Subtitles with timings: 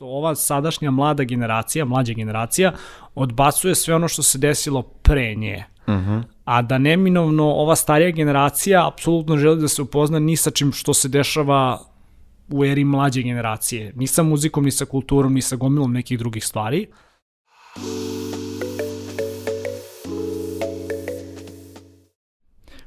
[0.00, 2.72] Ova sadašnja mlada generacija, mlađa generacija,
[3.14, 5.64] odbacuje sve ono što se desilo pre nje.
[5.86, 6.22] Uh -huh.
[6.44, 10.94] A da neminovno ova starija generacija apsolutno želi da se upozna ni sa čim što
[10.94, 11.80] se dešava
[12.48, 13.92] u eri mlađe generacije.
[13.96, 16.86] Ni sa muzikom, ni sa kulturom, ni sa gomilom nekih drugih stvari.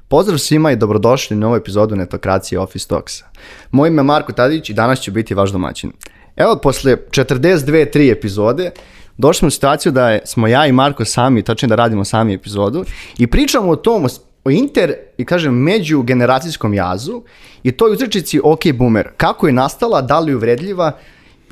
[0.08, 3.30] Pozdrav svima i dobrodošli u novu epizodu Netokracije Office Talksa.
[3.70, 5.92] Moje ime je Marko Tadić i danas ću biti vaš domaćin.
[6.36, 8.70] Evo, posle 42-3 epizode,
[9.16, 12.84] došli smo u situaciju da smo ja i Marko sami, tačnije da radimo sami epizodu
[13.18, 14.06] i pričamo o tom,
[14.44, 17.22] o inter, i kažem, međugeneracijskom jazu
[17.62, 19.08] i toj uzrečici OK boomer.
[19.16, 20.92] Kako je nastala, da li je uvredljiva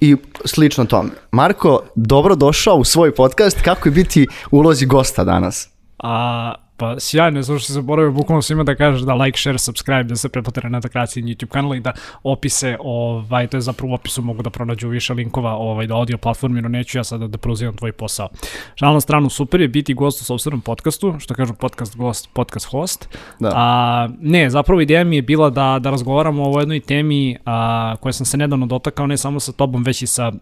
[0.01, 1.11] i slično tome.
[1.31, 3.63] Marko, dobro došao u svoj podcast.
[3.63, 5.69] Kako je biti ulozi gosta danas?
[5.99, 10.03] A, Pa sjajno, zato što se zaboravio bukvalno svima da kažeš da like, share, subscribe,
[10.03, 13.95] da se pretplate na takraciji YouTube kanala i da opise, ovaj, to je zapravo u
[13.95, 17.39] opisu mogu da pronađu više linkova ovaj, da audio platformi, no neću ja sada da
[17.39, 18.29] preuzivam tvoj posao.
[18.75, 22.67] Šal na stranu, super je biti gost u sobstvenom podcastu, što kažu podcast gost, podcast
[22.67, 23.09] host.
[23.41, 23.53] Da.
[23.55, 28.13] A, ne, zapravo ideja mi je bila da, da razgovaramo o jednoj temi a, koje
[28.13, 30.33] sam se nedavno dotakao, ne samo sa tobom, već i sa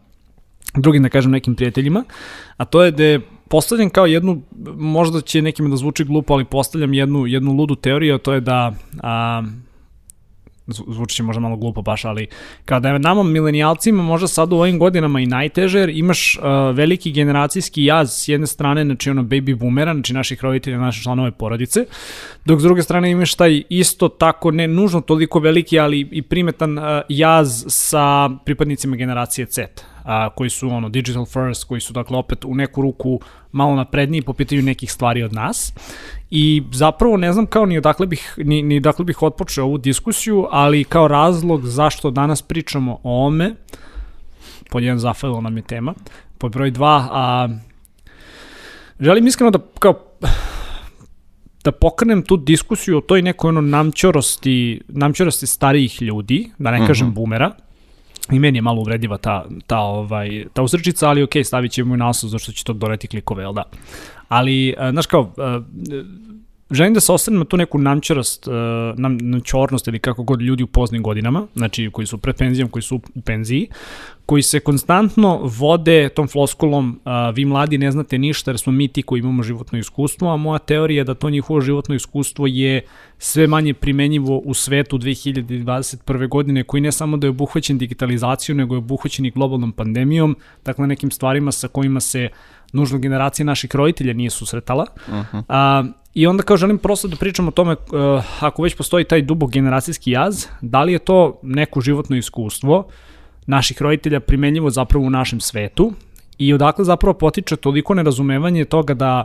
[0.76, 2.04] drugim, da kažem, nekim prijateljima,
[2.56, 4.42] a to je da je postavljam kao jednu,
[4.76, 8.40] možda će nekima da zvuči glupo, ali postavljam jednu, jednu ludu teoriju, a to je
[8.40, 9.42] da a,
[10.66, 12.26] zvuči možda malo glupo baš, ali
[12.64, 16.44] kada je nama milenijalcima možda sad u ovim godinama i najteže, jer imaš uh,
[16.76, 21.30] veliki generacijski jaz s jedne strane, znači ono baby boomera, znači naših roditelja, naše članove
[21.30, 21.84] porodice,
[22.44, 26.78] dok s druge strane imaš taj isto tako, ne nužno toliko veliki, ali i primetan
[26.78, 32.16] uh, jaz sa pripadnicima generacije Z a, koji su ono digital first, koji su dakle
[32.18, 33.20] opet u neku ruku
[33.52, 35.72] malo napredniji po pitanju nekih stvari od nas.
[36.30, 40.46] I zapravo ne znam kao ni odakle bih, ni, ni odakle bih otpočeo ovu diskusiju,
[40.50, 43.54] ali kao razlog zašto danas pričamo o ome,
[44.70, 45.94] pod jedan zafajlo nam je tema,
[46.38, 47.48] pod broj dva, a,
[49.00, 49.94] želim iskreno da kao
[51.64, 57.06] da pokrenem tu diskusiju o toj nekoj ono namćorosti, namćorosti starijih ljudi, da ne kažem
[57.06, 57.18] uh mhm.
[57.18, 57.20] -huh.
[57.20, 57.50] boomera,
[58.32, 61.98] I meni je malo uvredljiva ta, ta, ovaj, ta uzrečica, ali ok, stavit ćemo i
[61.98, 63.62] naslov zašto će to doneti klikove, jel da?
[64.28, 65.64] Ali, uh, znaš kao, uh,
[66.70, 68.54] želim da se ostavim na tu neku namčarost, uh,
[68.96, 72.82] nam, namčornost ili kako god ljudi u poznim godinama, znači koji su pred penzijom, koji
[72.82, 73.68] su u penziji,
[74.26, 78.88] koji se konstantno vode tom floskulom uh, vi mladi ne znate ništa jer smo mi
[78.88, 82.80] ti koji imamo životno iskustvo, a moja teorija je da to njihovo životno iskustvo je
[83.18, 86.28] sve manje primenjivo u svetu 2021.
[86.28, 90.86] godine koji ne samo da je obuhvaćen digitalizacijom, nego je obuhvaćen i globalnom pandemijom, dakle
[90.86, 92.28] nekim stvarima sa kojima se
[92.74, 94.86] nužno generacija naših roditelja nije susretala.
[95.08, 95.42] Uh -huh.
[95.48, 99.22] A, I onda kao želim prosto da pričam o tome, uh, ako već postoji taj
[99.22, 102.86] dubok generacijski jaz, da li je to neko životno iskustvo
[103.46, 105.92] naših roditelja primenjivo zapravo u našem svetu
[106.38, 109.24] i odakle zapravo potiče toliko nerazumevanje toga da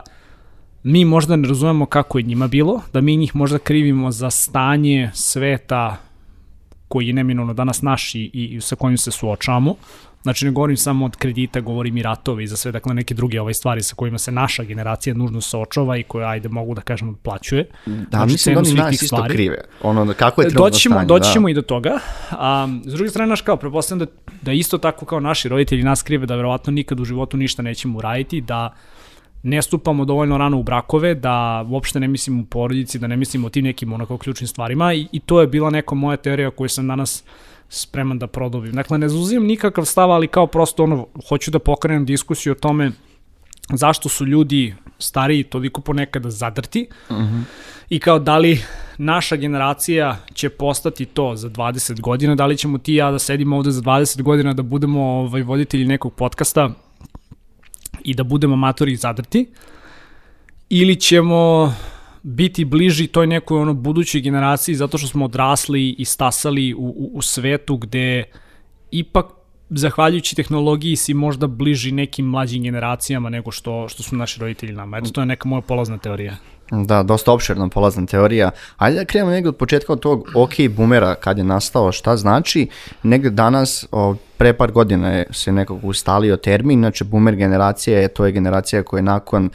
[0.84, 5.12] mi možda ne razumemo kako je njima bilo, da mi njih možda krivimo za stanje
[5.14, 5.98] sveta
[6.88, 9.76] koji je neminovno danas naš i, i sa kojim se suočavamo,
[10.24, 13.54] Znači ne govorim samo od kredita, govorim i ratovi za sve dakle neke druge ove
[13.54, 17.68] stvari sa kojima se naša generacija nužno sočava i koje ajde mogu da kažem odplaćuje.
[17.86, 19.58] Da, znači, mislim da oni nas isto krive.
[19.84, 21.08] Ono, kako je trenutno doći ćemo, stanje.
[21.08, 21.34] Doći da.
[21.34, 21.52] ćemo da.
[21.52, 22.00] i do toga.
[22.32, 26.04] A, s druge strane, naš kao, prepostavljam da, da isto tako kao naši roditelji nas
[26.04, 28.76] krive da verovatno nikad u životu ništa nećemo uraditi, da
[29.44, 33.48] ne stupamo dovoljno rano u brakove, da uopšte ne mislimo u porodici, da ne mislimo
[33.48, 36.70] o tim nekim onako ključnim stvarima i, i to je bila neka moja teorija koju
[36.70, 37.24] sam danas
[37.70, 38.72] spreman da produbim.
[38.72, 42.92] Dakle, ne zauzimam nikakav stav, ali kao prosto ono, hoću da pokrenem diskusiju o tome
[43.74, 47.18] zašto su ljudi stariji toliko ponekada zadrti uh.
[47.18, 47.42] -huh.
[47.90, 48.62] i kao da li
[48.98, 53.58] naša generacija će postati to za 20 godina, da li ćemo ti ja da sedimo
[53.58, 56.70] ovde za 20 godina da budemo ovaj, voditelji nekog podcasta
[58.04, 59.50] i da budemo amatori zadrti
[60.70, 61.74] ili ćemo
[62.24, 67.12] biti bliži toj nekoj ono budućoj generaciji zato što smo odrasli i stasali u, u,
[67.14, 68.24] u svetu gde
[68.92, 69.26] ipak
[69.70, 74.98] zahvaljujući tehnologiji si možda bliži nekim mlađim generacijama nego što, što su naši roditelji nama.
[74.98, 76.36] Eto, to je neka moja polazna teorija.
[76.72, 78.52] Da, dosta opširna polazna teorija.
[78.78, 82.68] Ajde da krenemo negde od početka od tog OK boomera kad je nastao, šta znači.
[83.04, 88.08] Negde danas, o, pre par godina je se nekako ustalio termin, znači boomer generacija je,
[88.08, 89.50] to je generacija koja je nakon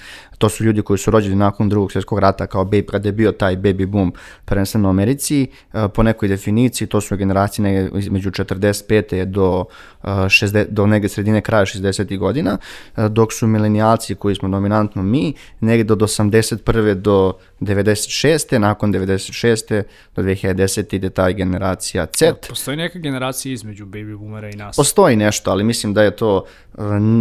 [0.44, 3.32] to su ljudi koji su rođeni nakon drugog svjetskog rata kao baby, kada je bio
[3.32, 4.12] taj baby boom
[4.44, 9.24] prvenstveno u Americi, e, po nekoj definiciji to su generacije između 45.
[9.24, 9.64] do,
[10.02, 12.18] 60, e, do nege sredine kraja 60.
[12.18, 12.58] godina,
[12.96, 16.94] e, dok su milenijalci koji smo dominantno mi, negde od 81.
[16.94, 18.58] do 96.
[18.58, 19.82] nakon 96.
[20.16, 20.94] do 2010.
[20.96, 22.32] ide ta generacija Z.
[22.48, 24.76] Postoji neka generacija između baby boomera i nas.
[24.76, 26.44] Postoji nešto, ali mislim da je to,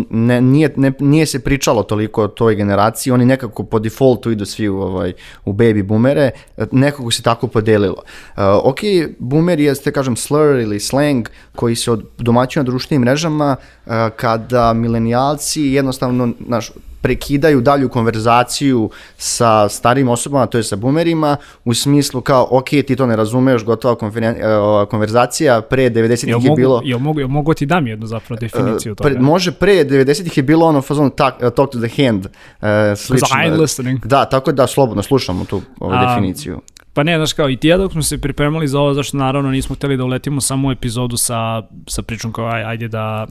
[0.10, 4.46] ne, nije, ne, nije se pričalo toliko o toj generaciji, oni nekako po defaultu idu
[4.46, 5.14] svi u, ovaj,
[5.46, 6.32] u baby boomere,
[6.72, 8.04] nekako se tako podelilo.
[8.04, 8.80] Uh, ok,
[9.20, 13.56] boomer je, ste kažem, slur ili slang koji se od domaćina društvenim mrežama
[13.86, 16.72] uh, kada milenijalci jednostavno, naš,
[17.04, 22.96] prekidaju dalju konverzaciju sa starim osobama, to je sa boomerima, u smislu kao, ok, ti
[22.96, 26.82] to ne razumeš, gotova konferen, uh, konverzacija, pre 90-ih je mogu, bilo...
[26.86, 29.10] Jel mogu, jel mogu ti dam jednu zapravo definiciju toga?
[29.10, 32.68] Pre, može pre 90-ih je bilo ono fazon talk, talk to the hand, uh,
[32.98, 33.28] slično.
[33.28, 34.06] I'm listening.
[34.06, 36.62] Da, tako da slobodno slušamo tu ovu A, definiciju.
[36.94, 39.52] Pa ne, znaš kao, i ti ja dok smo se pripremali za ovo, zašto naravno
[39.52, 43.28] nismo hteli da uletimo samo u epizodu sa, sa pričom kao, aj, ajde da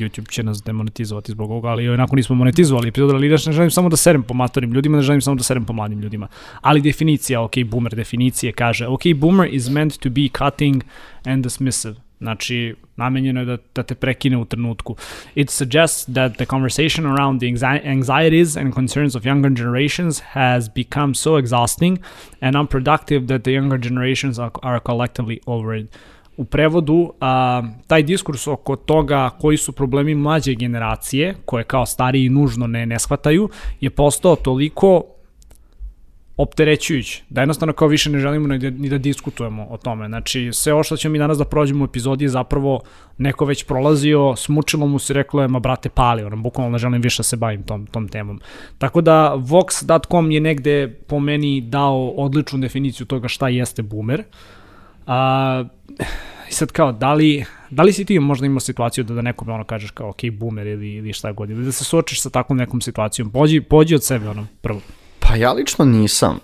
[0.00, 3.88] YouTube će nas demonetizovati zbog ovoga, ali onako nismo monetizovali epizod, ali ne želim samo
[3.88, 6.28] da serem po matorim ljudima, ne želim samo da serem po mladim ljudima.
[6.60, 10.84] Ali definicija, ok, boomer definicije kaže, ok, boomer is meant to be cutting
[11.24, 11.94] and dismissive.
[12.20, 14.96] Znači, namenjeno je da, da te prekine u trenutku.
[15.34, 17.46] It suggests that the conversation around the
[17.84, 21.98] anxieties and concerns of younger generations has become so exhausting
[22.40, 25.96] and unproductive that the younger generations are, are collectively over it
[26.40, 32.28] u prevodu a, taj diskurs oko toga koji su problemi mlađe generacije, koje kao stariji
[32.28, 33.48] nužno ne, ne shvataju,
[33.80, 35.02] je postao toliko
[36.36, 40.08] opterećujući, da jednostavno kao više ne želimo ni da, ni da diskutujemo o tome.
[40.08, 42.80] Znači, sve ovo što ćemo mi danas da prođemo u epizodi je zapravo
[43.18, 47.02] neko već prolazio, smučilo mu se, reklo je, ma brate, pali, ono, bukvalno ne želim
[47.02, 48.40] više da se bavim tom, tom temom.
[48.78, 54.24] Tako da, Vox.com je negde po meni dao odličnu definiciju toga šta jeste boomer.
[55.10, 55.64] A,
[56.50, 59.52] I sad kao, da li, da li si ti možda imao situaciju da, da nekome
[59.52, 62.58] ono kažeš kao, ok, boomer ili, ili šta god, ili da se suočiš sa takvom
[62.58, 64.80] nekom situacijom, pođi, pođi od sebe ono, prvo.
[65.20, 66.38] Pa ja lično nisam.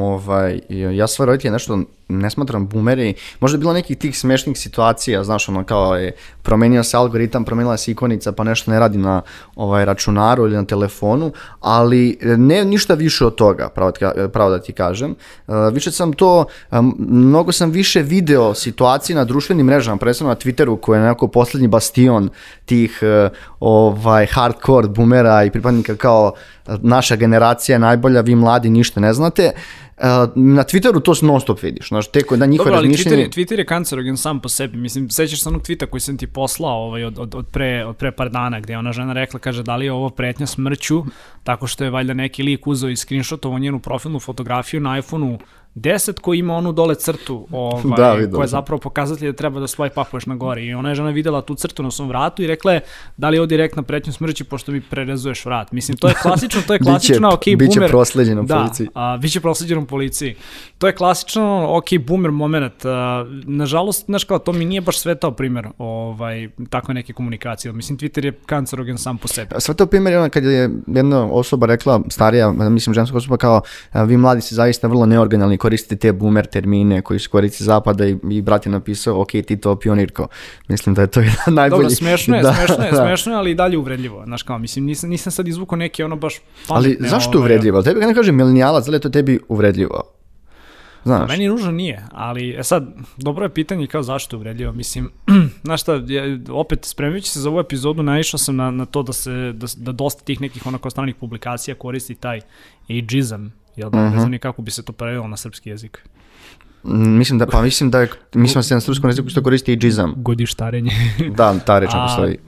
[0.00, 5.24] Ovaj, ja svoje roditelje nešto ne smatram boomeri, možda je bilo nekih tih smešnih situacija,
[5.24, 6.12] znaš, ono kao je
[6.42, 9.22] promenio se algoritam, promenila se ikonica, pa nešto ne radi na
[9.56, 13.92] ovaj računaru ili na telefonu, ali ne ništa više od toga, pravo,
[14.32, 15.14] pravo da ti kažem.
[15.46, 20.40] Uh, više sam to, um, mnogo sam više video situacije na društvenim mrežama, predstavno na
[20.40, 22.28] Twitteru, koji je nekako poslednji bastion
[22.64, 26.32] tih uh, ovaj hardcore boomera i pripadnika kao
[26.66, 29.52] naša generacija je najbolja, vi mladi ništa ne znate.
[29.54, 29.83] Uh,
[30.34, 33.16] na Twitteru to non stop vidiš, znaš, teko da njihove razmišljanje...
[33.16, 36.00] Dobro, ali Twitter, Twitter je kancerogen sam po sebi, mislim, sećaš se onog tvita koji
[36.00, 39.12] sam ti poslao ovaj, od, od, od, pre, od pre par dana, gde ona žena
[39.12, 41.04] rekla, kaže, da li je ovo pretnja smrću,
[41.44, 45.38] tako što je valjda neki lik uzeo i screenshotovo njenu profilnu fotografiju na iPhone-u
[45.74, 49.66] 10 koji ima onu dole crtu ovaj, da, koja je zapravo pokazatelj da treba da
[49.66, 52.46] swipe upuješ na gore i ona je žena videla tu crtu na svom vratu i
[52.46, 52.80] rekla je
[53.16, 55.72] da li je ovo direktna pretnja smrći pošto mi prerezuješ vrat.
[55.72, 57.68] Mislim, to je klasično, to je klasično, ok, biće boomer.
[57.68, 58.88] Biće prosleđeno da, policiji.
[58.94, 60.34] A, biće prosleđeno u policiji.
[60.78, 62.84] To je klasično, ok, boomer moment.
[62.84, 67.72] A, nažalost, znaš kao, to mi nije baš svetao primjer ovaj, takve neke komunikacije.
[67.72, 69.54] Mislim, Twitter je kancerogen sam po sebi.
[69.58, 73.60] Svetao primjer je ona kad je jedna osoba rekla, starija, mislim, ženska osoba kao,
[73.94, 78.16] vi mladi ste zaista vrlo neorganalni koristite te boomer termine koji su koristi zapada i,
[78.30, 80.28] i brat je napisao, ok, ti to pionirko.
[80.68, 81.82] Mislim da je to jedan najbolji.
[81.82, 83.06] Dobro, smešno je, da, smešno je, da.
[83.06, 84.24] smešno je, ali i dalje uvredljivo.
[84.24, 86.34] Znaš kao, mislim, nisam, nisam sad izvukao neke ono baš
[86.68, 86.96] pametne.
[87.00, 87.82] Ali zašto ovaj, uvredljivo?
[87.82, 90.02] Tebi kad ne kaže milenijalac, da li je to tebi uvredljivo?
[91.04, 91.28] Znaš.
[91.28, 94.72] Meni nužno nije, ali e sad, dobro je pitanje kao zašto uvredljivo.
[94.72, 95.10] Mislim,
[95.66, 99.12] znaš šta, ja, opet spremajući se za ovu epizodu, naišao sam na, na to da
[99.12, 102.40] se da, da dosta tih nekih onako stranih publikacija koristi taj
[102.90, 104.10] ageism, Jel da, uh -huh.
[104.10, 106.08] ne znam ni kako bi se to prevelo na srpski jezik.
[106.84, 109.76] Mm, mislim da, pa mislim da, mislim da se na srpskom jeziku što koristi i
[109.76, 110.14] džizam.
[110.16, 110.90] Godištarenje.
[111.36, 112.38] da, ta reč ne postoji.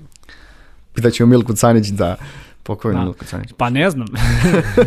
[0.95, 2.16] Pitaćemo Milku Canić da,
[2.62, 3.04] pokojno da.
[3.04, 3.52] Milku Canić.
[3.56, 4.06] Pa ne znam.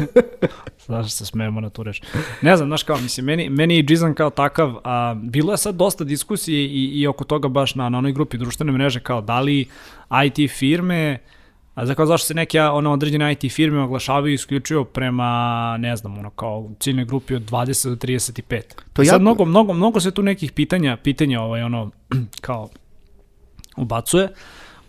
[0.85, 2.01] Znaš se smejemo na tu reč.
[2.41, 5.75] Ne znam, znaš kao, mislim, meni, meni je džizam kao takav, a, bilo je sad
[5.75, 9.39] dosta diskusije i, i oko toga baš na, na onoj grupi društvene mreže, kao da
[9.39, 9.67] li
[10.25, 11.17] IT firme,
[11.75, 16.17] A za kao zašto se neke ono, određene IT firme oglašavaju isključivo prema, ne znam,
[16.17, 18.61] ono, kao ciljnoj grupi od 20 do 35.
[18.93, 19.05] To.
[19.05, 21.91] Sad mnogo, mnogo, mnogo se tu nekih pitanja, pitanja ovaj, ono,
[22.41, 22.69] kao
[23.77, 24.29] ubacuje,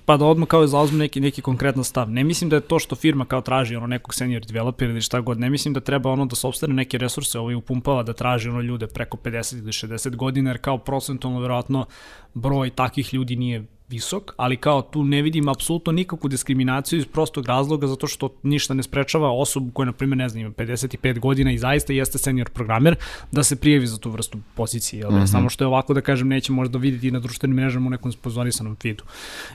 [0.04, 2.10] pa da odmah kao zauzme neki, neki konkretan stav.
[2.10, 5.20] Ne mislim da je to što firma kao traži ono nekog senior developera ili šta
[5.20, 8.60] god, ne mislim da treba ono da sobstvene neke resurse ovaj upumpava da traži ono
[8.60, 11.86] ljude preko 50 ili 60 godina, jer kao procentualno verovatno
[12.34, 17.46] broj takih ljudi nije visok, ali kao tu ne vidim apsolutno nikakvu diskriminaciju iz prostog
[17.46, 21.52] razloga zato što ništa ne sprečava osobu koja, na primjer, ne znam, ima 55 godina
[21.52, 22.96] i zaista jeste senior programer,
[23.32, 25.00] da se prijavi za tu vrstu pozicije.
[25.00, 25.10] Jel?
[25.10, 25.26] Mm -hmm.
[25.26, 28.76] Samo što je ovako, da kažem, neće možda vidjeti na društvenim mrežama u nekom spozorisanom
[28.82, 29.04] feedu.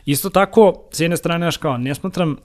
[0.05, 2.35] Isto tako, s jedne strane, aš kao, ne smatram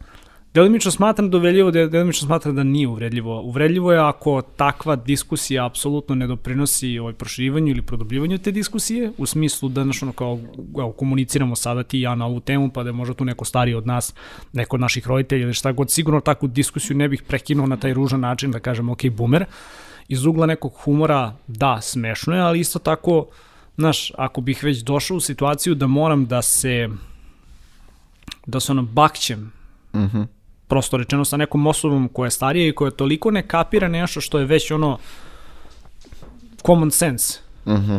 [0.55, 3.41] Delimično smatram da uvredljivo, de- delimično smatram da nije uvredljivo.
[3.43, 9.27] Uvredljivo je ako takva diskusija apsolutno ne doprinosi ovaj proširivanju ili produbljivanju te diskusije, u
[9.27, 10.39] smislu da znaš, ono, kao,
[10.79, 13.45] evo, komuniciramo sada ti i ja na ovu temu, pa da je možda tu neko
[13.45, 14.15] stariji od nas,
[14.53, 17.95] neko od naših roditelja ili šta god, sigurno takvu diskusiju ne bih prekinuo na taj
[17.95, 19.45] ružan način da kažem, ok, boomer.
[20.09, 23.27] Iz ugla nekog humora, da, smešno je, ali isto tako,
[23.77, 26.89] znaš, ako bih već došao u situaciju da moram da se
[28.47, 29.53] da se ono bakćem
[29.95, 30.23] Mhm.
[30.71, 34.39] Prosto rečeno sa nekom osobom koja je starija i koja toliko ne kapira nešto što
[34.39, 34.99] je već ono
[36.67, 37.41] common sense.
[37.67, 37.97] Mhm.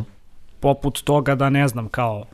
[0.59, 2.25] Poput toga da ne znam kao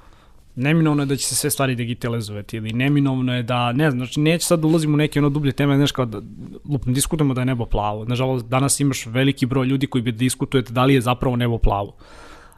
[0.55, 4.19] neminovno je da će se sve stvari digitalizovati ili neminovno je da, ne znam, znači
[4.19, 6.21] neće sad da ulazim u neke ono dublje teme, znaš kao da,
[6.69, 8.05] lupno, diskutujemo da je nebo plavo.
[8.05, 11.57] Nažalost, danas imaš veliki broj ljudi koji bi da diskutujete da li je zapravo nebo
[11.57, 11.95] plavo.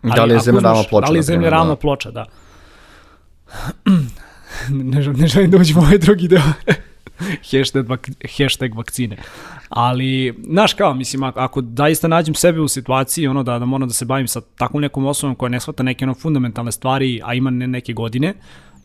[0.03, 1.75] Da li je zemlja ravna ploča, Da li je zemlja ravna da.
[1.75, 2.25] ploča, da.
[4.69, 6.41] ne, želim, ne želim da uđem ovaj drugi deo.
[7.51, 9.17] hashtag, vak, hashtag vakcine.
[9.69, 13.93] Ali, znaš kao, mislim, ako, zaista nađem sebe u situaciji, ono da, da moram da
[13.93, 17.49] se bavim sa takvom nekom osobom koja ne shvata neke ono fundamentalne stvari, a ima
[17.49, 18.33] ne, neke godine,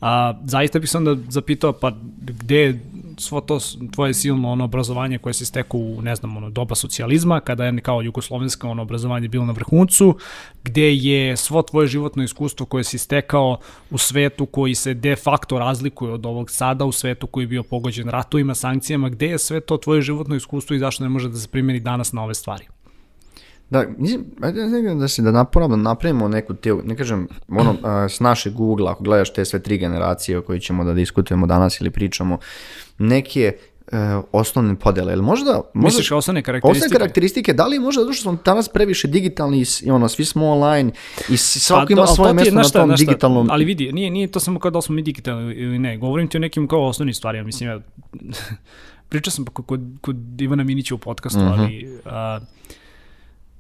[0.00, 2.81] a, zaista bih se onda zapitao, pa gde
[3.18, 3.59] svo to
[3.92, 7.80] tvoje silno ono obrazovanje koje se stekao u, ne znam, ono, doba socijalizma, kada je
[7.80, 10.18] kao jugoslovensko ono obrazovanje bilo na vrhuncu,
[10.64, 13.59] gde je svo tvoje životno iskustvo koje si stekao
[13.90, 17.62] u svetu koji se de facto razlikuje od ovog sada, u svetu koji je bio
[17.62, 21.37] pogođen ratovima, sankcijama, gde je sve to tvoje životno iskustvo i zašto ne može da
[21.37, 22.74] se primeni danas na ove stvari?
[23.75, 28.09] Da, mislim, ajde da, da se da da napravimo neku te, ne kažem, ono, a,
[28.09, 31.81] s naše Google, ako gledaš te sve tri generacije o kojoj ćemo da diskutujemo danas
[31.81, 32.38] ili pričamo,
[32.99, 33.52] neke
[33.87, 33.97] e,
[34.33, 35.61] osnovne podele, ili možda...
[35.75, 36.78] možda Misliš osnovne karakteristike?
[36.78, 40.47] Osnovne karakteristike, da li možda zato što smo danas previše digitalni i, ono, svi smo
[40.47, 40.90] online
[41.28, 43.50] i s- svako Pa, ima ali svoje to mesto na tom znaš šta, digitalnom...
[43.50, 45.97] Ali vidi, nije, nije to samo kao da smo mi digitalni ili ne.
[45.97, 47.45] Govorim ti o nekim kao osnovnim stvarima.
[47.45, 47.81] Mislim, ja,
[49.09, 51.49] pričao sam kod, kod, kod Ivana Minića u podcastu, Mhm.
[51.50, 52.00] ali...
[52.04, 52.40] A,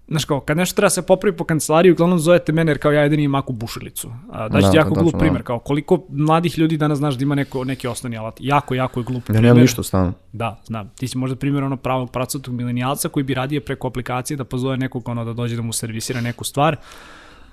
[0.08, 3.02] Znaš kao, kad nešto treba se popravi po kancelariji, uglavnom zovete mene jer kao ja
[3.02, 4.08] jedan imam maku bušilicu.
[4.32, 5.44] A, daću Da, ti jako to glup tačno, primer, da.
[5.44, 8.34] kao koliko mladih ljudi danas znaš da ima neko, neki osnovni alat.
[8.40, 9.42] Jako, jako je glup Ja primer.
[9.42, 10.12] nemam ništa stano.
[10.32, 10.90] Da, znam.
[10.96, 14.76] Ti si možda primjer ono pravog pracutog milenijalca koji bi radije preko aplikacije da pozove
[14.76, 16.76] nekog ono da dođe da mu servisira neku stvar,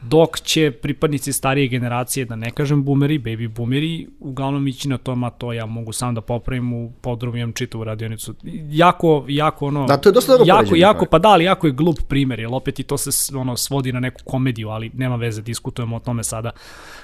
[0.02, 5.16] dok će pripadnici starije generacije, da ne kažem boomeri, baby boomeri, uglavnom ići na to,
[5.16, 8.36] ma to ja mogu sam da popravim u podrumu, imam čitavu radionicu.
[8.70, 9.86] Jako, jako ono...
[9.86, 11.10] Da, to je dosta dobro jako, jako, stvari.
[11.12, 14.00] pa da, ali jako je glup primer, jer opet i to se ono, svodi na
[14.00, 16.52] neku komediju, ali nema veze, diskutujemo o tome sada.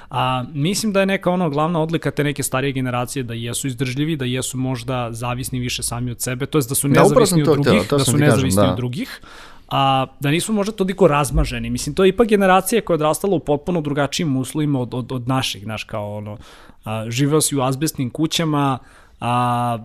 [0.10, 4.16] A, mislim da je neka ono glavna odlika te neke starije generacije da jesu izdržljivi,
[4.16, 7.52] da jesu možda zavisni više sami od sebe, to jest da su Da, nezavisni to
[7.52, 8.72] od drugih, da su nezavisni da.
[8.72, 9.22] od drugih,
[9.68, 11.70] a da nisu možda toliko razmaženi.
[11.70, 15.28] Mislim, to je ipak generacija koja je odrastala u potpuno drugačijim uslovima od, od, od
[15.28, 16.38] naših, znaš, kao ono,
[16.86, 18.78] a, živeo si u azbestnim kućama,
[19.20, 19.78] a,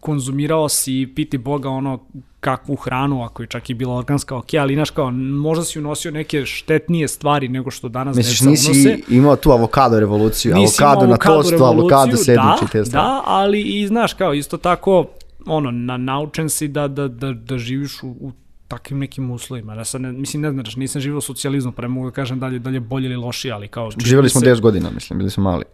[0.00, 1.98] konzumirao si, piti Boga, ono,
[2.40, 6.10] kakvu hranu, ako je čak i bila organska, ok, ali, znaš, kao, možda si unosio
[6.10, 8.98] neke štetnije stvari nego što danas Misliš, deca nisi unose.
[9.08, 13.06] imao tu avokado revoluciju, Nisi avokado na tostu, avokado sandvič da, te stvari.
[13.06, 15.04] Da, ali i znaš kao isto tako
[15.46, 18.32] ono na naučen si da da da da živiš u, u
[18.70, 19.74] takvim nekim uslovima.
[19.74, 22.38] Ja sad ne, mislim ne znaš, nisam živio u socijalizmu, pa ne mogu da kažem
[22.38, 24.90] da li, da li je bolje ili lošije, ali kao Živjeli smo se- 10 godina,
[24.90, 25.64] mislim, bili smo mali.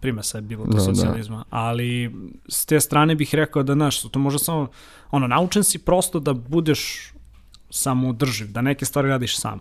[0.00, 0.80] prima se je bilo Da, do da.
[0.82, 2.14] socijalizma, ali
[2.48, 4.68] s te strane bih rekao da, znaš, to može samo,
[5.10, 7.12] ono, naučen si prosto da budeš
[7.70, 9.58] samoodrživ, da neke stvari radiš sam.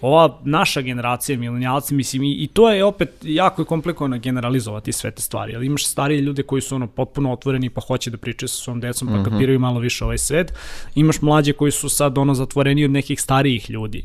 [0.00, 5.10] Ova naša generacija, milenijalci, mislim, i, i to je opet jako je komplikovano generalizovati sve
[5.10, 8.48] te stvari, ali imaš starije ljude koji su ono potpuno otvoreni pa hoće da pričaju
[8.48, 10.52] sa svom decom pa kapiraju malo više ovaj svet,
[10.94, 14.02] imaš mlađe koji su sad ono zatvoreni od nekih starijih ljudi.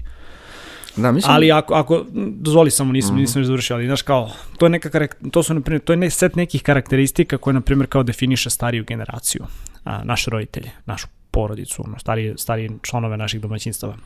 [0.95, 4.65] Da, mislim, Ali ako, ako dozvoli samo, nisam, nisam još završio, ali znaš kao, to
[4.65, 7.87] je neka to su na primjer, to je ne, set nekih karakteristika koje na primjer
[7.87, 9.41] kao definiše stariju generaciju,
[9.83, 13.97] a, naše roditelje, našu porodicu, ono, starije, starije članove naših domaćinstava.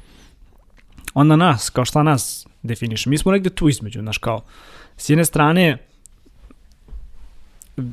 [1.13, 3.09] Onda nas, kao šta nas definiše?
[3.09, 4.41] Mi smo negde tu između, znaš kao,
[4.97, 5.77] s jedne strane,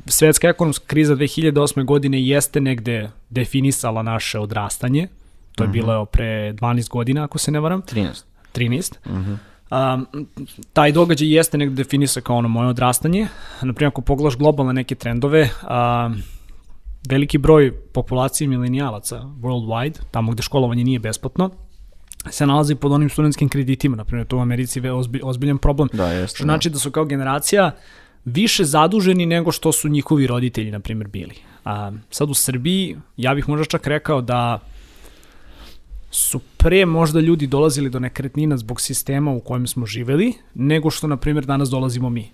[0.05, 1.85] svetska ekonomska kriza 2008.
[1.85, 5.07] godine jeste negde definisala naše odrastanje,
[5.55, 7.81] to je bilo evo, pre 12 godina, ako se ne varam.
[7.81, 8.23] 13.
[8.53, 8.93] 13.
[9.71, 10.27] Um,
[10.73, 13.27] taj događaj jeste negde definisa kao ono moje odrastanje.
[13.61, 16.21] Naprimjer, ako pogledaš globalne neke trendove, um,
[17.09, 21.49] veliki broj populacije milenijalaca worldwide, tamo gde školovanje nije besplatno,
[22.29, 25.89] se nalazi pod onim studentskim kreditima, na primjer, to u Americi je ozbi, ozbiljan problem.
[25.93, 26.35] Da, jeste.
[26.35, 27.71] Što znači da su kao generacija
[28.25, 31.35] više zaduženi nego što su njihovi roditelji, na primjer, bili.
[31.65, 34.59] A, sad u Srbiji, ja bih možda čak rekao da
[36.11, 41.07] su pre možda ljudi dolazili do nekretnina zbog sistema u kojem smo živeli, nego što,
[41.07, 42.29] na primjer, danas dolazimo mi.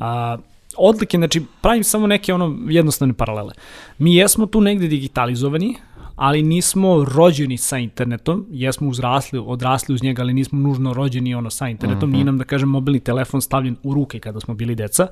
[0.00, 0.36] A,
[0.76, 3.52] odlike, znači pravim samo neke ono jednostavne paralele.
[3.98, 5.76] Mi jesmo tu negde digitalizovani,
[6.16, 11.50] ali nismo rođeni sa internetom, jesmo uzrasli, odrasli uz njega, ali nismo nužno rođeni ono
[11.50, 12.14] sa internetom, mm -hmm.
[12.14, 15.06] nije nam da kažem mobilni telefon stavljen u ruke kada smo bili deca.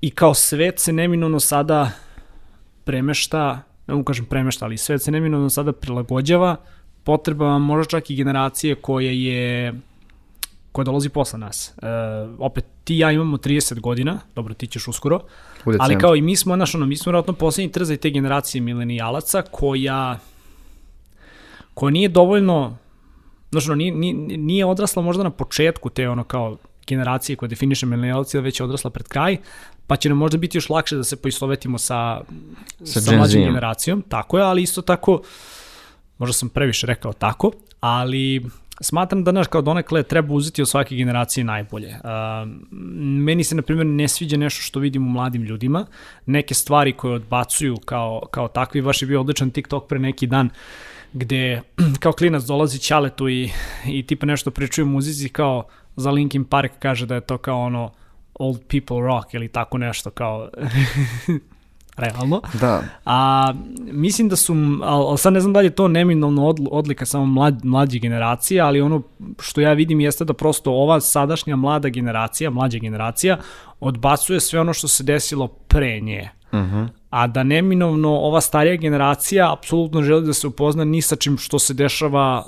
[0.00, 1.90] I kao svet se neminovno sada
[2.84, 6.56] premešta, ne mogu kažem premešta, ali svet se neminovno sada prilagođava
[7.04, 9.74] potrebama možda čak i generacije koja je
[10.74, 11.74] koja dolazi posle nas.
[11.82, 11.86] E,
[12.38, 15.20] opet, ti i ja imamo 30 godina, dobro, ti ćeš uskoro,
[15.78, 19.42] ali kao i mi smo, znaš, ono, mi smo vratno poslednji trzaj te generacije milenijalaca
[19.42, 20.18] koja,
[21.74, 22.76] koja nije dovoljno,
[23.50, 27.86] znaš, ono, nije, nije, nije odrasla možda na početku te, ono, kao, generacije koja definiše
[27.86, 29.36] milenijalci, već je odrasla pred kraj,
[29.86, 32.20] pa će nam možda biti još lakše da se poistovetimo sa,
[32.84, 35.22] sa, sa mlađim generacijom, tako je, ali isto tako,
[36.18, 38.42] možda sam previše rekao tako, ali
[38.80, 41.88] smatram da naš kao donekle treba uzeti od svake generacije najbolje.
[41.88, 42.48] Uh,
[43.00, 45.86] meni se na primjer ne sviđa nešto što vidim u mladim ljudima,
[46.26, 50.50] neke stvari koje odbacuju kao, kao takvi, baš je bio odličan TikTok pre neki dan
[51.12, 51.60] gde
[52.02, 53.50] kao klinac dolazi Ćaletu i,
[53.86, 55.64] i tipa nešto pričaju muzici kao
[55.96, 57.92] za Linkin Park kaže da je to kao ono
[58.34, 60.48] old people rock ili tako nešto kao
[61.96, 62.40] realno.
[62.60, 62.82] Da.
[63.04, 67.26] A mislim da su, ali sad ne znam da li je to neminovno odlika samo
[67.26, 69.02] mlad, mlađe generacije, ali ono
[69.40, 73.38] što ja vidim jeste da prosto ova sadašnja mlada generacija, mlađa generacija,
[73.80, 76.30] odbacuje sve ono što se desilo pre nje.
[76.52, 76.76] Uh mhm.
[76.76, 76.88] -huh.
[77.10, 81.58] A da neminovno ova starija generacija apsolutno želi da se upozna ni sa čim što
[81.58, 82.46] se dešava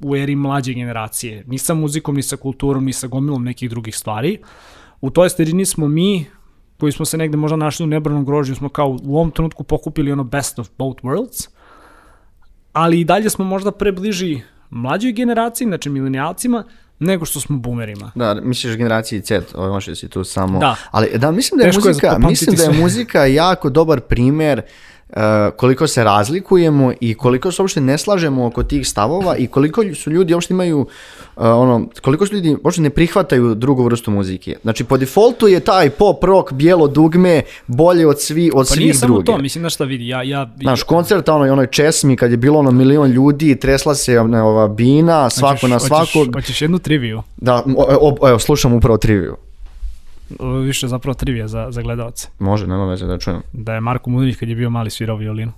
[0.00, 1.44] u eri mlađe generacije.
[1.46, 4.38] Ni sa muzikom, ni sa kulturom, ni sa gomilom nekih drugih stvari.
[5.00, 6.26] U toj sterini smo mi,
[6.80, 10.12] koji smo se negde možda našli u nebranom grožju, smo kao u ovom trenutku pokupili
[10.12, 11.48] ono best of both worlds,
[12.72, 16.64] ali i dalje smo možda prebliži mlađoj generaciji, znači milenijalcima,
[16.98, 18.12] nego što smo boomerima.
[18.14, 20.58] Da, misliš generaciji Z, ovo može da si tu samo...
[20.58, 20.76] Da.
[20.90, 24.58] Ali da, mislim da je Teško muzika, je mislim da je muzika jako dobar primer
[24.58, 24.89] Uh,
[25.56, 30.10] koliko se razlikujemo i koliko se uopšte ne slažemo oko tih stavova i koliko su
[30.10, 30.86] ljudi uopšte imaju uh,
[31.36, 34.56] ono, koliko su ljudi uopšte ne prihvataju drugu vrstu muzike.
[34.62, 38.76] Znači po defaultu je taj pop rock bijelo dugme bolje od svi od pa svih
[38.78, 38.80] druge.
[38.80, 42.16] Pa nije samo to, mislim da šta vidi, ja ja Znaš, koncert ono onoj česmi
[42.16, 46.26] kad je bilo ono milion ljudi, tresla se ona, ova bina, svako hoćeš, na svakog.
[46.26, 47.22] Hoćeš, hoćeš jednu triviju?
[47.36, 49.36] Da, o, o, evo slušam upravo triviju
[50.64, 52.28] više zapravo trivija za, za gledalce.
[52.38, 53.42] Može, nema veze da čujem.
[53.52, 55.52] Da je Marko Mudrinić kad je bio mali svirao violinu.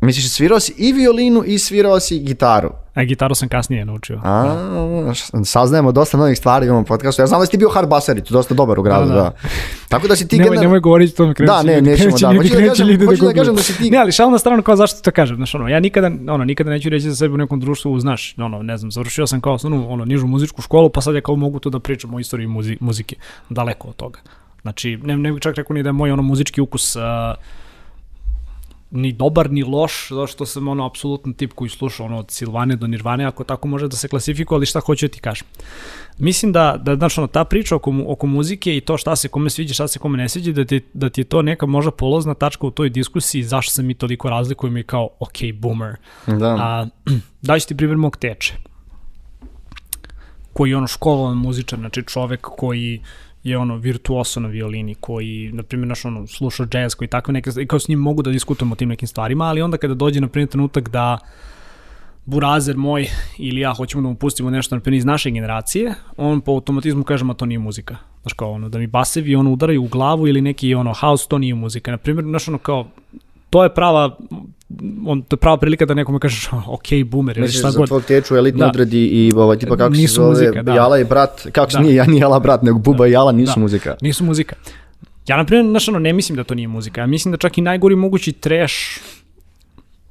[0.00, 2.70] Misliš, svirao si i violinu i svirao si gitaru?
[2.94, 4.20] A gitaru sam kasnije naučio.
[4.24, 4.44] A,
[5.32, 5.44] da.
[5.44, 7.22] saznajemo dosta novih stvari u ovom podcastu.
[7.22, 9.14] Ja znam da si ti bio hard baser i tu dosta dobar u gradu, da.
[9.14, 9.20] da.
[9.20, 9.32] da.
[9.88, 10.38] Tako da si ti...
[10.38, 11.56] nemoj, nemoj govoriti to mi krenući.
[11.56, 12.26] Da, ne, nećemo, da.
[12.36, 13.90] Hoću da, kažem, da, hoću da kažem da si ti...
[13.90, 16.70] Ne, ali šal na stranu kao zašto to kažem, znaš, ono, ja nikada, ono, nikada
[16.70, 19.88] neću reći za sebe u nekom društvu, znaš, ono, ne znam, završio sam kao ono,
[19.88, 22.76] ono, nižu muzičku školu, pa sad ja kao mogu to da pričam o istoriji muzi,
[22.80, 23.16] muzike,
[23.48, 24.18] daleko od toga.
[24.62, 27.02] Znači, ne, ne bih čak rekao ni da je moj ono muzički ukus uh,
[28.90, 32.76] ni dobar ni loš, zato što sam ono apsolutno tip koji sluša ono od Silvane
[32.76, 35.46] do Nirvane, ako tako može da se klasifikuje, ali šta hoću da ti kažem.
[36.18, 39.50] Mislim da, da znači ono, ta priča oko, oko muzike i to šta se kome
[39.50, 42.34] sviđa, šta se kome ne sviđa, da ti, da ti je to neka možda polozna
[42.34, 45.96] tačka u toj diskusiji zašto se mi toliko razlikujemo i kao, ok, boomer.
[46.26, 46.56] Da.
[46.60, 46.86] A,
[47.42, 48.54] daći ti primjer mog teče
[50.52, 53.02] koji je ono školovan muzičar, znači čovek koji
[53.44, 57.50] je ono virtuoso na violini koji na primjer naš ono sluša džez koji takve neke
[57.60, 60.20] i kao s njim mogu da diskutujemo o tim nekim stvarima, ali onda kada dođe
[60.20, 61.18] na primjer trenutak da
[62.24, 63.06] burazer moj
[63.38, 67.04] ili ja hoćemo da mu pustimo nešto na primjer iz naše generacije, on po automatizmu
[67.04, 67.96] kaže ma to nije muzika.
[68.22, 71.38] Znaš kao ono, da mi basevi ono udaraju u glavu ili neki ono house, to
[71.38, 71.90] nije muzika.
[71.90, 72.88] Na primjer, znaš ono kao,
[73.50, 74.16] to je prava
[75.06, 77.66] on, to je prava prilika da nekome kažeš ok, boomer ili šta god.
[77.66, 78.66] Misliš za tvog teču elitni da.
[78.66, 80.74] odredi i ovaj, tipa kako nisu se zove, muzika, da.
[80.74, 81.70] Jala i brat, kako da.
[81.70, 83.08] se nije, ja nije Jala brat, nego Buba da.
[83.08, 83.60] i Jala nisu da.
[83.60, 83.96] muzika.
[84.02, 84.56] Nisu muzika.
[85.26, 87.00] Ja, na primjer, znaš, ne mislim da to nije muzika.
[87.00, 88.74] Ja mislim da čak i najgori mogući trash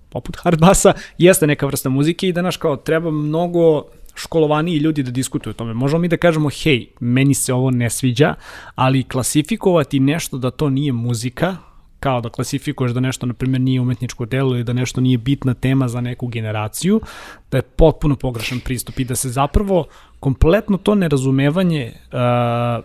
[0.10, 3.84] poput hard basa jeste neka vrsta muzike i da, naš, kao, treba mnogo
[4.16, 5.74] školovaniji ljudi da diskutuju o tome.
[5.74, 8.34] Možemo mi da kažemo, hej, meni se ovo ne sviđa,
[8.76, 11.58] ali klasifikovati nešto da to nije muzika,
[12.00, 15.54] kao da klasifikuješ da nešto, na primjer, nije umetničko delo ili da nešto nije bitna
[15.54, 17.02] tema za neku generaciju,
[17.52, 19.86] da je potpuno pogrešan pristup i da se zapravo
[20.20, 22.20] kompletno to nerazumevanje uh,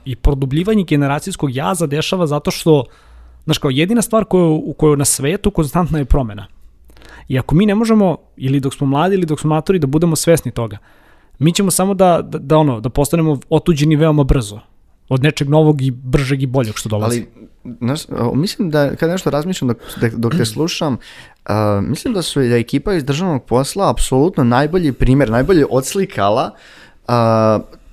[0.05, 2.85] i produbljivanje generacijskog jaza dešava zato što,
[3.44, 6.46] znaš, kao jedina stvar koju, kojoj na svetu konstantna je promena.
[7.29, 10.16] I ako mi ne možemo, ili dok smo mladi ili dok smo matori, da budemo
[10.16, 10.79] svesni toga,
[11.38, 14.61] mi ćemo samo da, da, da, ono, da postanemo otuđeni veoma brzo
[15.09, 17.27] od nečeg novog i bržeg i boljeg što dolazi.
[17.37, 17.45] Ali
[17.81, 18.01] Znaš,
[18.35, 19.79] mislim da kad nešto razmišljam dok,
[20.17, 20.93] dok te slušam,
[21.49, 26.51] uh, mislim da su da ekipa iz državnog posla apsolutno najbolji primjer, najbolje odslikala
[27.09, 27.14] uh,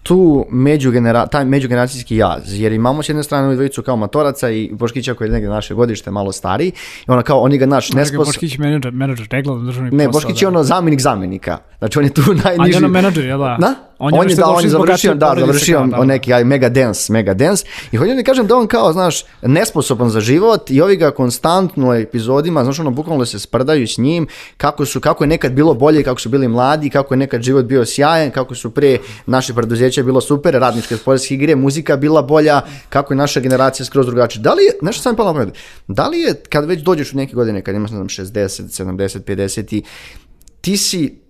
[0.04, 4.70] tu međugenera, taj međugeneracijski jaz, jer imamo s jedne strane ovu dvojicu kao matoraca i
[4.74, 6.72] Boškića koji je negdje naše godište, malo stariji,
[7.08, 8.28] i ona kao, on je ga naš nespos...
[8.28, 10.50] Boškić menadžer, menadžer, regla državni Ne, posao, Boškić je da.
[10.50, 12.78] ono zamjenik zamjenika, znači on je tu A je najniži...
[12.78, 13.58] ono menadžer, jel da?
[13.58, 13.76] Na?
[14.04, 16.34] On On je, je, nešto da, on je završio, da, završio on, da, on neki
[16.34, 17.66] aj, mega dance, mega dance.
[17.92, 21.94] I hoću da kažem da on kao, znaš, nesposoban za život i ovi ga konstantno
[21.96, 26.04] epizodima, znaš, ono, bukvalno se sprdaju s njim, kako su, kako je nekad bilo bolje,
[26.04, 28.98] kako su bili mladi, kako je nekad život bio sjajan, kako su pre
[29.92, 34.06] naše preduzeće bilo super, radničke sportske igre, muzika bila bolja, kako je naša generacija skroz
[34.06, 34.42] drugačija.
[34.42, 35.54] Da li je, nešto sam palo pamet,
[35.88, 39.24] da li je, kad već dođeš u neke godine, kad imaš, ne znam, 60, 70,
[39.24, 39.84] 50 i
[40.62, 41.22] ti si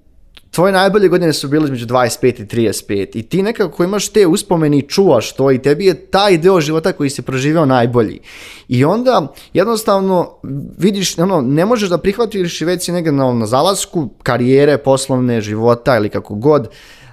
[0.52, 4.78] tvoje najbolje godine su bile između 25 i 35 i ti nekako imaš te uspomeni
[4.78, 8.20] i čuvaš to i tebi je taj deo života koji si proživeo najbolji.
[8.68, 10.36] I onda jednostavno
[10.78, 15.42] vidiš, ono, ne možeš da prihvatiš i već si negdje na, na zalasku karijere, poslovne,
[15.42, 16.68] života ili kako god,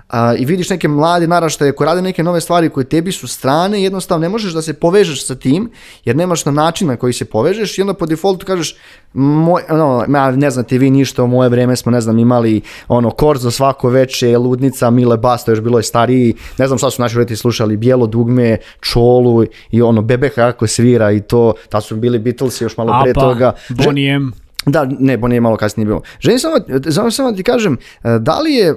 [0.08, 3.82] a, i vidiš neke mlade naraštaje koji rade neke nove stvari koje tebi su strane,
[3.82, 5.70] jednostavno ne možeš da se povežeš sa tim,
[6.04, 8.76] jer nemaš na način na koji se povežeš i onda po defaultu kažeš,
[9.12, 10.04] moj, ono,
[10.36, 14.38] ne znate vi ništa, u moje vreme smo, ne znam, imali ono, korzo svako veče,
[14.38, 18.06] ludnica, Mile Basta, još bilo je stariji, ne znam šta su naši roditelji slušali, bijelo
[18.06, 23.00] dugme, čolu i ono, bebe kako svira i to, ta su bili Beatlesi još malo
[23.02, 23.52] pre Apa, toga.
[23.68, 24.32] Že- Bonnie M.
[24.66, 26.02] da, ne, Bonnie je malo kasnije bilo.
[26.20, 26.54] Želim samo,
[26.90, 28.74] samo, samo da ti kažem, e, da li je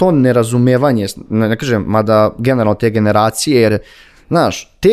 [0.00, 3.78] to nerazumevanje, ne, ne kažem, mada generalno te generacije, jer
[4.28, 4.88] Znaš, te,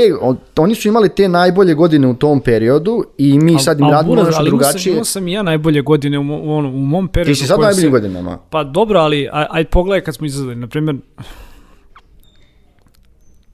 [0.58, 3.94] oni su imali te najbolje godine u tom periodu i mi sad im Al- al
[3.94, 4.94] radimo buraz, nešto ali drugačije.
[4.94, 7.32] Imao sam i ja najbolje godine u, u, u mom periodu.
[7.32, 8.38] Ti si sad kojem najboljim se- godinama.
[8.50, 10.96] Pa dobro, ali aj, aj pogledaj kad smo izlazili, na primjer,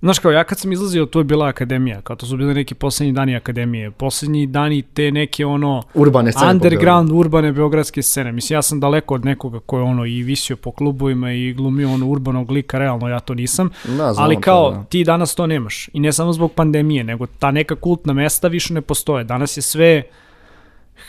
[0.04, 2.76] Znaš kao, ja kad sam izlazio, tu je bila akademija, kao to su bili neki
[2.76, 6.46] poslednji dani akademije, poslednji dani te neke ono Urbane scene.
[6.46, 8.32] po underground urbane beogradske scene.
[8.32, 11.94] Mislim, ja sam daleko od nekoga ko je ono i visio po klubovima i glumio
[11.94, 13.70] ono urbanog lika, realno ja to nisam.
[13.88, 14.84] Da, znam Ali to, kao, da.
[14.84, 15.90] ti danas to nemaš.
[15.94, 19.24] I ne samo zbog pandemije, nego ta neka kultna mesta više ne postoje.
[19.24, 20.04] Danas je sve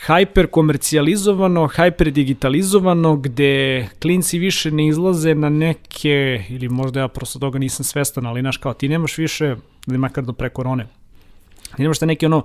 [0.07, 7.39] hyper komercijalizovano, hyper digitalizovano, gde klinci više ne izlaze na neke, ili možda ja prosto
[7.39, 9.55] toga nisam svestan, ali znaš kao, ti nemaš više,
[9.87, 10.87] ili makar do pre korone,
[11.75, 12.43] ti nemaš te neke ono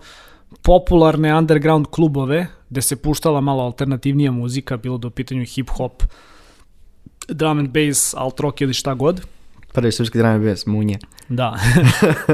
[0.62, 6.04] popularne underground klubove, gde se puštala malo alternativnija muzika, bilo da u pitanju hip-hop,
[7.28, 9.20] drum and bass, alt rock ili šta god.
[9.72, 10.98] Prvi srpski drame bez munje.
[11.28, 11.56] Da.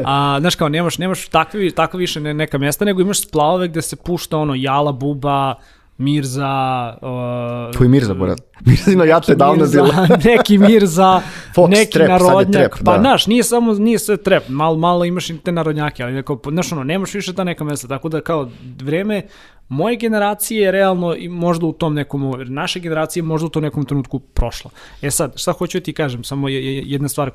[0.05, 3.83] A, znaš kao, nemaš, nemaš takve, takve više ne, neka mesta, nego imaš splavove gde
[3.83, 5.55] se pušta ono Jala, Buba,
[5.99, 8.39] Mirza, uh, Koji Mirza, borat?
[8.65, 9.89] Mirza ima jače davno bilo.
[10.25, 11.21] neki Mirza,
[11.55, 12.75] Fox, neki trap, narodnjak.
[12.75, 13.01] trap, pa da.
[13.01, 16.73] znaš, nije samo, nije sve trap, malo, malo imaš i te narodnjake, ali neko, znaš
[16.73, 18.49] ono, nemaš više ta neka mesta, tako da kao
[18.83, 19.23] vreme
[19.69, 23.63] moje generacije je realno i možda u tom nekom, naše generacije je možda u tom
[23.63, 24.71] nekom trenutku prošla.
[25.03, 27.31] E sad, šta hoću da ti kažem, samo je, je jedna stvar,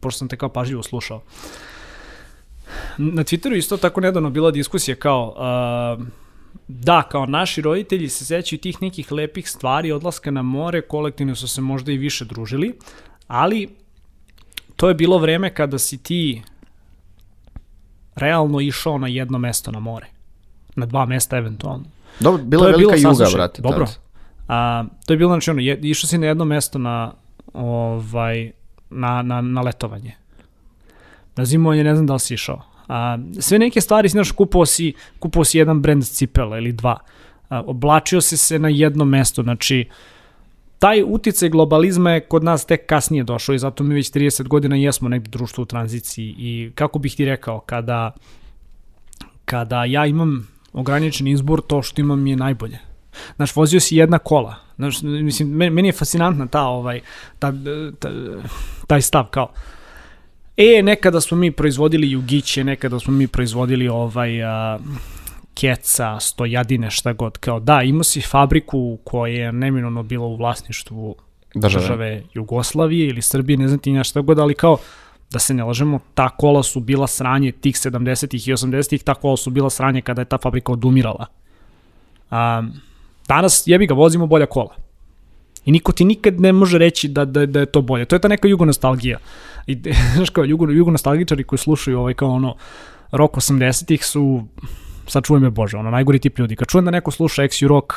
[0.00, 1.22] pošto sam te kao pažljivo slušao.
[2.98, 5.34] Na Twitteru isto tako nedavno bila diskusija kao,
[5.98, 6.06] uh,
[6.68, 11.48] da, kao naši roditelji se sećaju tih nekih lepih stvari, odlaska na more, kolektivno su
[11.48, 12.78] se možda i više družili,
[13.26, 13.68] ali
[14.76, 16.42] to je bilo vreme kada si ti
[18.14, 20.06] realno išao na jedno mesto na more.
[20.76, 21.84] Na dva mesta eventualno.
[22.20, 23.62] Dobro, bila je velika bilo juga, brate.
[23.62, 23.86] Dobro.
[23.86, 23.98] tad.
[24.48, 27.12] A, to je bilo znači ono, je, išao si na jedno mesto na,
[27.52, 28.52] ovaj,
[28.90, 30.14] na, na, na letovanje.
[31.36, 32.62] Na zimovanje ne znam da li si išao.
[32.88, 36.98] A, sve neke stvari, znaš, kupovao si, kupovao si jedan brend cipela ili dva.
[37.48, 39.88] A, oblačio si se na jedno mesto, znači
[40.78, 44.76] taj uticaj globalizma je kod nas tek kasnije došao i zato mi već 30 godina
[44.76, 48.14] jesmo negde društvo u tranziciji i kako bih ti rekao, kada,
[49.44, 52.78] kada ja imam ograničen izbor, to što imam je najbolje.
[53.36, 54.54] Znaš, vozio si jedna kola.
[54.76, 57.00] Znaš, mislim, meni, je fascinantna ta, ovaj,
[57.38, 57.52] ta,
[57.98, 58.10] ta,
[58.86, 59.52] taj stav, kao,
[60.56, 64.78] e, nekada smo mi proizvodili jugiće, nekada smo mi proizvodili ovaj, a,
[65.54, 71.16] keca, stojadine, šta god, kao, da, imao si fabriku koja je neminovno bila u vlasništvu
[71.54, 71.82] Države.
[71.82, 74.78] države Jugoslavije ili Srbije, ne znam ti ja šta god, ali kao,
[75.32, 79.36] da se ne lažemo, ta kola su bila sranje tih 70-ih i 80-ih, ta kola
[79.36, 81.26] su bila sranje kada je ta fabrika odumirala.
[82.30, 82.72] Um,
[83.28, 84.74] danas jebi ga, vozimo bolja kola.
[85.64, 88.04] I niko ti nikad ne može reći da, da, da je to bolje.
[88.04, 89.18] To je ta neka jugonostalgija.
[89.66, 89.78] I,
[90.14, 92.56] znaš kao, jugo, jugonostalgičari koji slušaju ovaj kao ono
[93.12, 94.44] rock 80-ih su,
[95.06, 96.56] sad čujem me Bože, ono, najgori tip ljudi.
[96.56, 97.92] Kad čujem da neko sluša XU rock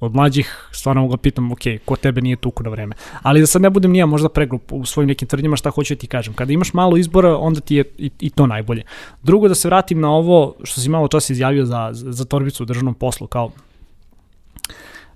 [0.00, 2.94] od mlađih, stvarno ga pitam, ok, ko tebe nije tuku na vreme.
[3.22, 5.98] Ali da sad ne budem nija možda pregrup u svojim nekim tvrdnjama, šta hoću da
[5.98, 6.34] ti kažem.
[6.34, 8.82] Kada imaš malo izbora, onda ti je i, i to najbolje.
[9.22, 12.66] Drugo, da se vratim na ovo što si malo čas izjavio za, za torbicu u
[12.66, 13.50] državnom poslu, kao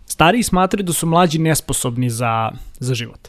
[0.07, 3.29] stariji smatraju da su mlađi nesposobni za, za život.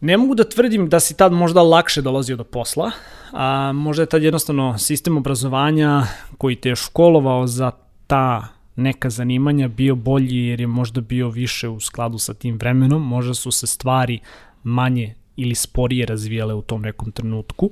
[0.00, 2.90] Ne mogu da tvrdim da si tad možda lakše dolazio do posla,
[3.32, 6.02] a možda je tad jednostavno sistem obrazovanja
[6.38, 7.70] koji te je školovao za
[8.06, 13.08] ta neka zanimanja bio bolji jer je možda bio više u skladu sa tim vremenom,
[13.08, 14.20] možda su se stvari
[14.62, 17.70] manje ili sporije razvijale u tom nekom trenutku.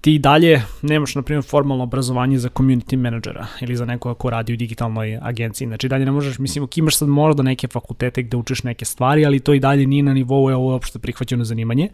[0.00, 4.52] Ti dalje nemaš, na primjer, formalno obrazovanje za community menadžera ili za nekoga ko radi
[4.52, 5.68] u digitalnoj agenciji.
[5.68, 9.26] Znači, dalje ne možeš, mislim, ok, imaš sad možda neke fakultete gde učiš neke stvari,
[9.26, 11.88] ali to i dalje nije na nivou, je ovo uopšte prihvaćeno zanimanje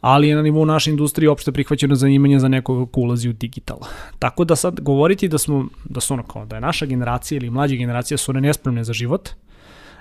[0.00, 3.78] ali je na nivou naše industrije opšte prihvaćeno zanimanje za nekoga ko ulazi u digital.
[4.18, 7.50] Tako da sad govoriti da smo, da su ono kao, da je naša generacija ili
[7.50, 9.28] mlađa generacija su one nespremne za život,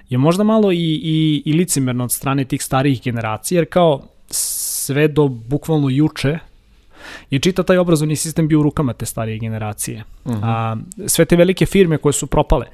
[0.09, 5.07] je možda malo i, i, i licimerno od strane tih starijih generacija, jer kao sve
[5.07, 6.39] do bukvalno juče
[7.29, 10.03] je čita taj obrazovni sistem bio u rukama te starije generacije.
[10.25, 10.39] Uh -huh.
[10.43, 10.75] A,
[11.07, 12.65] sve te velike firme koje su propale,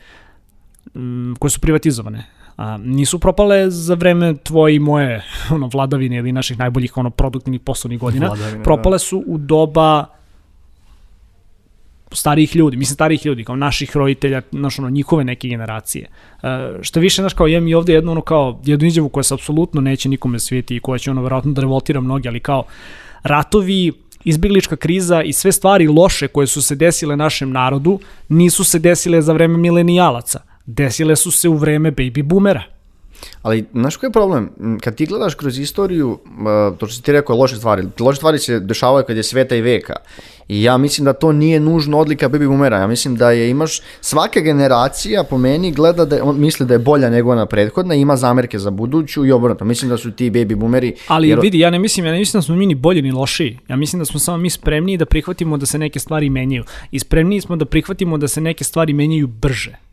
[0.96, 2.26] m, koje su privatizovane,
[2.58, 5.24] a, nisu propale za vreme tvoje i moje
[5.56, 8.28] ono, vladavine ili naših najboljih ono, produktivnih poslovnih godina.
[8.28, 9.00] Vladavine, propale da.
[9.00, 10.06] su u doba
[12.12, 16.08] starijih ljudi, mislim starijih ljudi, kao naših roditelja, naš, ono, njihove neke generacije.
[16.44, 16.50] Uh,
[16.82, 19.82] što više, znaš, kao imam i ovde jednu, ono, kao, jednu izjavu koja se apsolutno
[19.82, 22.64] neće nikome svijeti i koja će, ono, verovatno da revoltira mnogi, ali kao,
[23.24, 23.92] ratovi,
[24.24, 29.22] izbjeglička kriza i sve stvari loše koje su se desile našem narodu nisu se desile
[29.22, 32.64] za vreme milenijalaca desile su se u vreme baby boomera.
[33.42, 34.50] Ali, znaš koji je problem?
[34.82, 36.20] Kad ti gledaš kroz istoriju,
[36.80, 39.56] to što si ti rekao je loše stvari, loše stvari se dešavaju kad je sveta
[39.56, 39.94] i veka.
[40.48, 42.78] I ja mislim da to nije nužno odlika baby boomera.
[42.78, 46.74] Ja mislim da je imaš, svaka generacija po meni gleda da je, on misli da
[46.74, 49.66] je bolja nego ona prethodna i ima zamerke za buduću i obrnuto.
[49.66, 50.96] Mislim da su ti baby boomeri...
[51.08, 51.40] Ali jer...
[51.40, 53.60] vidi, ja ne mislim, ja ne mislim da smo mi ni bolji ni lošiji.
[53.68, 56.64] Ja mislim da smo samo mi spremniji da prihvatimo da se neke stvari menjaju.
[56.92, 59.85] I spremniji smo da prihvatimo da se neke stvari menjaju brže.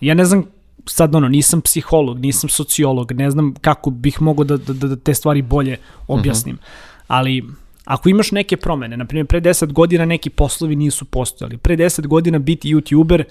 [0.00, 0.44] Ja ne znam
[0.86, 5.14] sad ono, nisam psiholog, nisam sociolog, ne znam kako bih mogao da, da, da te
[5.14, 5.76] stvari bolje
[6.08, 6.54] objasnim.
[6.54, 6.96] Uh -huh.
[7.06, 7.44] Ali
[7.86, 12.06] ako imaš neke promene, na primjer pre 10 godina neki poslovi nisu postojali, pre 10
[12.06, 13.24] godina biti youtuber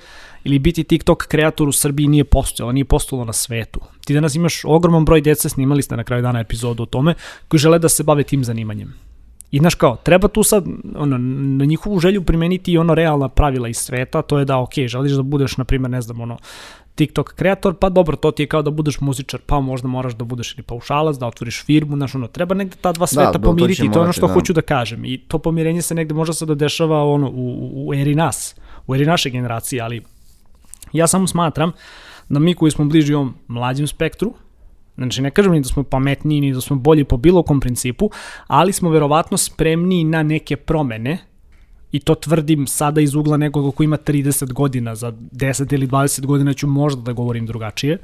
[0.44, 3.80] ili biti TikTok kreator u Srbiji nije postojalo, nije postojalo na svetu.
[4.06, 7.14] Ti danas imaš ogroman broj dece, snimali ste na kraju dana epizodu o tome,
[7.48, 8.94] koji žele da se bave tim zanimanjem.
[9.52, 11.18] I znaš kao, treba tu sad ono,
[11.58, 15.22] na njihovu želju primeniti ono realna pravila iz sveta, to je da ok, želiš da
[15.22, 16.38] budeš, na primjer, ne znam, ono,
[16.96, 20.24] TikTok kreator, pa dobro, to ti je kao da budeš muzičar, pa možda moraš da
[20.24, 23.40] budeš ili paušalac, da otvoriš firmu, znaš, ono, treba negde ta dva da, sveta da,
[23.40, 24.34] pomiriti, to, to je ono što da.
[24.34, 25.06] hoću da kažem.
[25.06, 28.56] I to pomirenje se negde možda se da dešava ono, u, u eri nas,
[28.88, 30.02] u eri naše generacije, ali
[30.94, 31.72] ja samo smatram
[32.30, 34.34] da mi koji smo bliži ovom mlađem spektru,
[34.98, 38.10] Znači, ne kažem ni da smo pametniji, ni da smo bolji po bilo kom principu,
[38.48, 41.18] ali smo verovatno spremniji na neke promene,
[41.92, 46.26] i to tvrdim sada iz ugla nekoga ko ima 30 godina, za 10 ili 20
[46.26, 47.98] godina ću možda da govorim drugačije,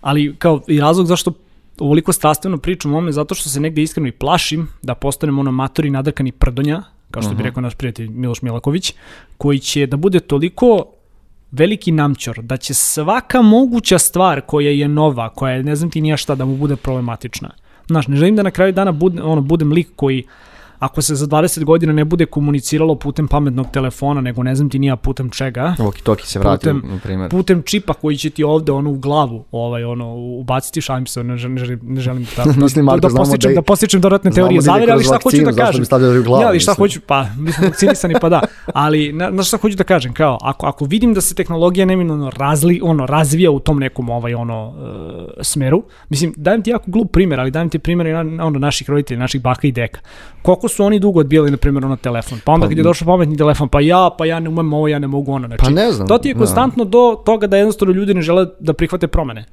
[0.00, 1.32] ali kao i razlog zašto
[1.78, 5.52] ovoliko strastveno pričam o ome, zato što se negde iskreno i plašim da postanem ono
[5.52, 7.36] matori nadrkani prdonja, kao što uh -huh.
[7.36, 7.48] bi mhm.
[7.48, 8.94] rekao naš prijatelj Miloš Milaković,
[9.38, 10.84] koji će da bude toliko
[11.54, 16.00] veliki namćor, da će svaka moguća stvar koja je nova, koja je ne znam ti
[16.00, 17.50] nija šta, da mu bude problematična.
[17.86, 20.30] Znaš, ne želim da na kraju dana bude, ono, budem lik koji uh,
[20.84, 24.78] ako se za 20 godina ne bude komuniciralo putem pametnog telefona, nego ne znam ti
[24.78, 25.74] nija putem čega.
[25.78, 27.30] Walkie talkie se vrati, putem, na primjer.
[27.30, 31.36] Putem čipa koji će ti ovde ono u glavu, ovaj ono ubaciti, šalim se, ne
[31.36, 34.58] želim, ne želim, želim da, Mislim, Marko, da, da, postičem, da, da postičem dodatne teorije
[34.58, 35.84] da zavere, ali šta hoću da kažem.
[36.20, 38.40] U glavu, ja, ali šta hoću, pa mi smo vakcinisani, pa da.
[38.74, 42.30] Ali na, na šta hoću da kažem, kao ako ako vidim da se tehnologija neminovno
[42.36, 44.74] razli, ono razvija u tom nekom ovaj ono uh,
[45.42, 49.20] smeru, mislim dajem ti jako glup primer, ali dajem ti primer na, ono naših roditelja,
[49.20, 50.00] naših baka i deka
[50.44, 52.40] koliko su oni dugo odbijali, na primjer, ono telefon.
[52.44, 54.88] Pa onda pa, kad je došao pametni telefon, pa ja, pa ja ne umem ovo,
[54.88, 55.46] ja ne mogu ono.
[55.46, 56.08] Znači, pa ne znam.
[56.08, 56.38] To ti je da.
[56.38, 59.44] konstantno do toga da jednostavno ljudi ne žele da prihvate promene.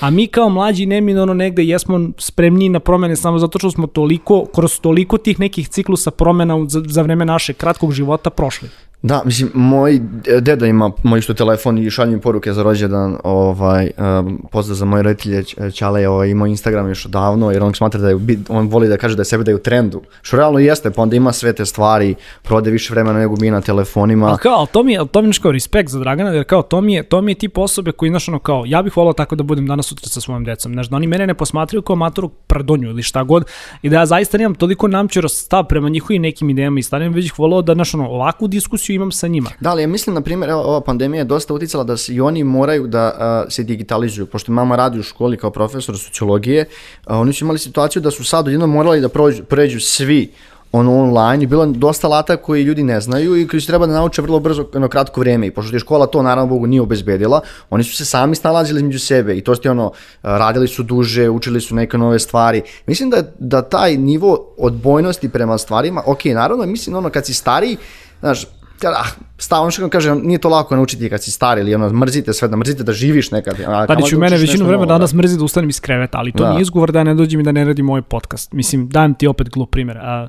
[0.00, 4.44] A mi kao mlađi neminovno negde jesmo spremni na promene samo zato što smo toliko,
[4.54, 8.68] kroz toliko tih nekih ciklusa promena za, za vreme naše kratkog života prošli.
[9.04, 10.00] Da, mislim, moj
[10.40, 15.02] deda ima moj isto telefon i šalje poruke za rođendan, ovaj, um, pozdrav za moje
[15.02, 18.16] roditelje, Ćale je ovaj, imao Instagram još davno, jer on smatra da je,
[18.48, 21.02] on voli da kaže da je sebe da je u trendu, što realno jeste, pa
[21.02, 24.32] onda ima sve te stvari, prode više vremena nego mi na telefonima.
[24.32, 26.80] A kao, to mi je, to mi je kao respekt za Dragana, jer kao, to
[26.80, 29.36] mi je, to mi je tip osobe koji, znaš, ono, kao, ja bih volao tako
[29.36, 32.28] da budem danas sutra sa svojim decom, znaš, da oni mene ne posmatraju kao maturu
[32.28, 33.44] pardonju ili šta god,
[33.82, 37.26] i da ja zaista nemam toliko namćero stav prema njihovim nekim idejama i stavim, već
[37.26, 39.50] ih volao da, znaš, ono, ovakvu diskusiju imam sa njima.
[39.60, 42.44] Da, ali ja mislim, na primjer, ova pandemija je dosta uticala da se i oni
[42.44, 46.64] moraju da a, se digitalizuju, pošto mama radi u školi kao profesor sociologije,
[47.06, 50.32] a, oni su imali situaciju da su sad odjedno morali da prođu, pređu svi
[50.74, 53.92] ono online i bilo dosta alata koji ljudi ne znaju i koji se treba da
[53.92, 57.40] nauče vrlo brzo na kratko vreme i pošto je škola to naravno Bogu nije obezbedila,
[57.70, 61.60] oni su se sami snalazili između sebe i to ste ono, radili su duže, učili
[61.60, 62.62] su neke nove stvari.
[62.86, 67.76] Mislim da, da taj nivo odbojnosti prema stvarima, ok, naravno, mislim ono kad si stariji,
[68.20, 68.46] znaš,
[68.92, 72.48] ah, stavno što kaže, nije to lako naučiti kad si stari ili ono, mrzite sve,
[72.48, 73.56] da mrzite da živiš nekad.
[73.88, 75.16] Pa ću mene većinu vremena danas da.
[75.16, 76.50] mrzi da ustanem iz kreveta, ali to da.
[76.50, 78.52] nije izgovor da ne dođem i da ne radim moj podcast.
[78.52, 79.98] Mislim, dajem ti opet glup primjer.
[79.98, 80.28] A,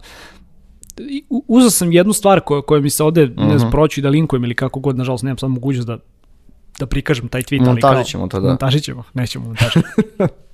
[1.30, 3.48] uzao sam jednu stvar koja, koja mi se ovde, uh -huh.
[3.48, 3.72] ne znam, mhm.
[3.72, 5.98] proći da linkujem ili kako god, nažalost, nemam sad mogućnost da
[6.80, 8.04] da prikažem taj tweet, ali kao...
[8.04, 8.48] ćemo to, da.
[8.48, 9.80] Montažit ćemo, nećemo montažiti.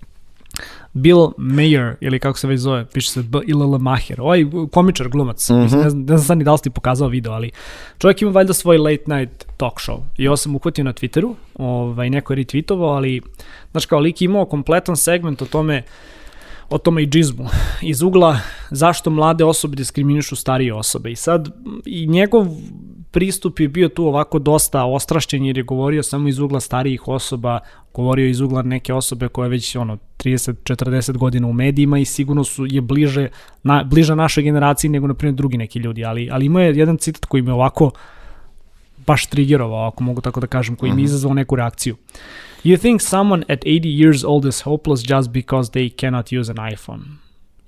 [0.93, 5.09] Bill Mayer, ili kako se već zove, piše se B L L Maher, ovaj komičar,
[5.09, 5.83] glumac, mm -hmm.
[5.83, 7.51] ne, znam, ne znam sad ni da li ti pokazao video, ali
[7.97, 9.99] čovjek ima valjda svoj late night talk show.
[10.17, 13.21] I ovo sam uhvatio na Twitteru, ovaj, neko je retweetovao, ali
[13.71, 15.83] znaš kao lik imao kompletan segment o tome
[16.69, 17.47] o tome i džizmu.
[17.91, 18.39] Iz ugla
[18.71, 21.11] zašto mlade osobe diskriminišu starije osobe.
[21.11, 21.49] I sad
[21.85, 22.47] i njegov
[23.11, 27.59] pristup je bio tu ovako dosta ostrašćen jer je govorio samo iz ugla starijih osoba,
[27.93, 32.65] govorio iz ugla neke osobe koje već ono 30-40 godina u medijima i sigurno su
[32.69, 33.27] je bliže
[33.63, 36.97] na, bliža našoj generaciji nego na primjer drugi neki ljudi, ali ali ima je jedan
[36.97, 37.91] citat koji me ovako
[39.07, 41.05] baš trigerovao, ako mogu tako da kažem, koji mi mhm.
[41.05, 41.95] izazvao neku reakciju.
[42.63, 46.73] You think someone at 80 years old is hopeless just because they cannot use an
[46.73, 47.01] iPhone.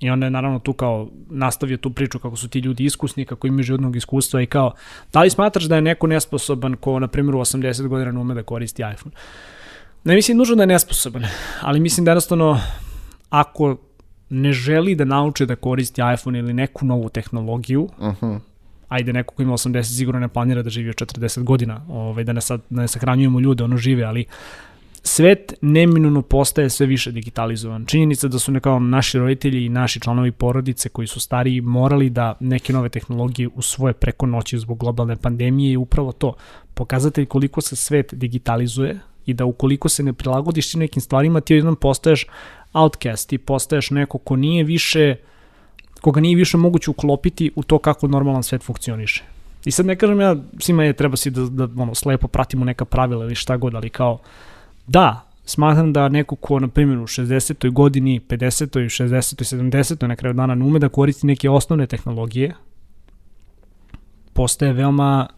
[0.04, 3.46] I onda je naravno tu kao nastavio tu priču kako su ti ljudi iskusni, kako
[3.46, 4.72] imaju životnog iskustva i kao,
[5.12, 8.34] da li smatraš da je neko nesposoban ko, na primjer, u 80 godina ne ume
[8.34, 9.14] da koristi iPhone?
[10.04, 11.24] Ne mislim nužno da je nesposoban,
[11.60, 12.60] ali mislim da jednostavno
[13.30, 13.76] ako
[14.30, 18.26] ne želi da nauči da koristi iPhone ili neku novu tehnologiju, uh mhm.
[18.26, 18.40] -huh.
[18.88, 22.32] ajde neko ko ima 80 sigurno ne planira da živi od 40 godina, ovaj, da
[22.32, 24.24] ne, sad, da ne sahranjujemo ljude, ono žive, ali
[25.06, 27.84] svet neminuno postaje sve više digitalizovan.
[27.86, 32.36] Činjenica da su nekao naši roditelji i naši članovi porodice koji su stariji morali da
[32.40, 36.34] neke nove tehnologije usvoje preko noći zbog globalne pandemije i upravo to.
[36.74, 41.54] Pokazatelj koliko se svet digitalizuje i da ukoliko se ne prilagodiš ti nekim stvarima ti
[41.54, 42.26] jednom postaješ
[42.72, 45.16] outcast, ti postaješ neko ko nije više
[46.00, 49.24] koga nije više moguće uklopiti u to kako normalan svet funkcioniše.
[49.64, 52.84] I sad ne kažem ja, svima je treba si da, da ono, slepo pratimo neka
[52.84, 54.18] pravila ili šta god, ali kao
[54.86, 57.70] Da, smatram da neko ko, na primjer, u 60.
[57.70, 58.66] godini, 50.
[58.66, 59.56] 60.
[59.56, 60.06] 70.
[60.06, 62.54] na kraju dana ne ume da koristi neke osnovne tehnologije,
[64.32, 65.28] postaje veoma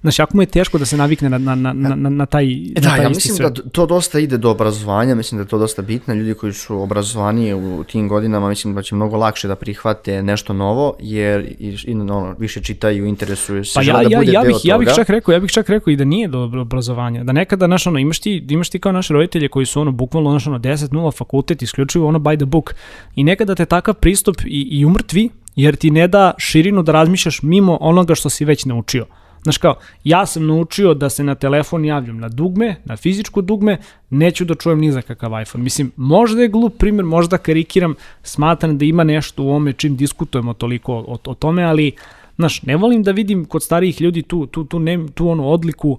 [0.00, 2.56] Znaš, jako mu je teško da se navikne na, na, na, na, na taj, e,
[2.74, 3.50] da, na taj ja mislim sve.
[3.50, 6.14] da to dosta ide do obrazovanja, mislim da je to dosta bitno.
[6.14, 10.52] Ljudi koji su obrazovaniji u tim godinama, mislim da će mnogo lakše da prihvate nešto
[10.52, 14.42] novo, jer i, i, no, više čitaju, interesuju se, pa ja, da bude ja, ja
[14.42, 17.24] bih, Ja bih čak rekao, ja bih čak rekao i da nije do obrazovanja.
[17.24, 20.30] Da nekada, znaš, ono, imaš ti, imaš ti kao naše roditelje koji su ono, bukvalno,
[20.30, 22.74] znaš, ono, 10-0 fakultet, isključivo ono by the book.
[23.14, 27.42] I nekada te takav pristup i, i umrtvi, jer ti ne da širinu da razmišljaš
[27.42, 29.06] mimo onoga što si već naučio.
[29.48, 33.78] Znaš kao, ja sam naučio da se na telefon javljam na dugme, na fizičko dugme,
[34.10, 35.64] neću da čujem ni za kakav iPhone.
[35.64, 40.54] Mislim, možda je glup primjer, možda karikiram, smatram da ima nešto u ome čim diskutujemo
[40.54, 41.92] toliko o, o tome, ali,
[42.36, 45.98] znaš, ne volim da vidim kod starijih ljudi tu, tu, tu, ne, tu onu odliku,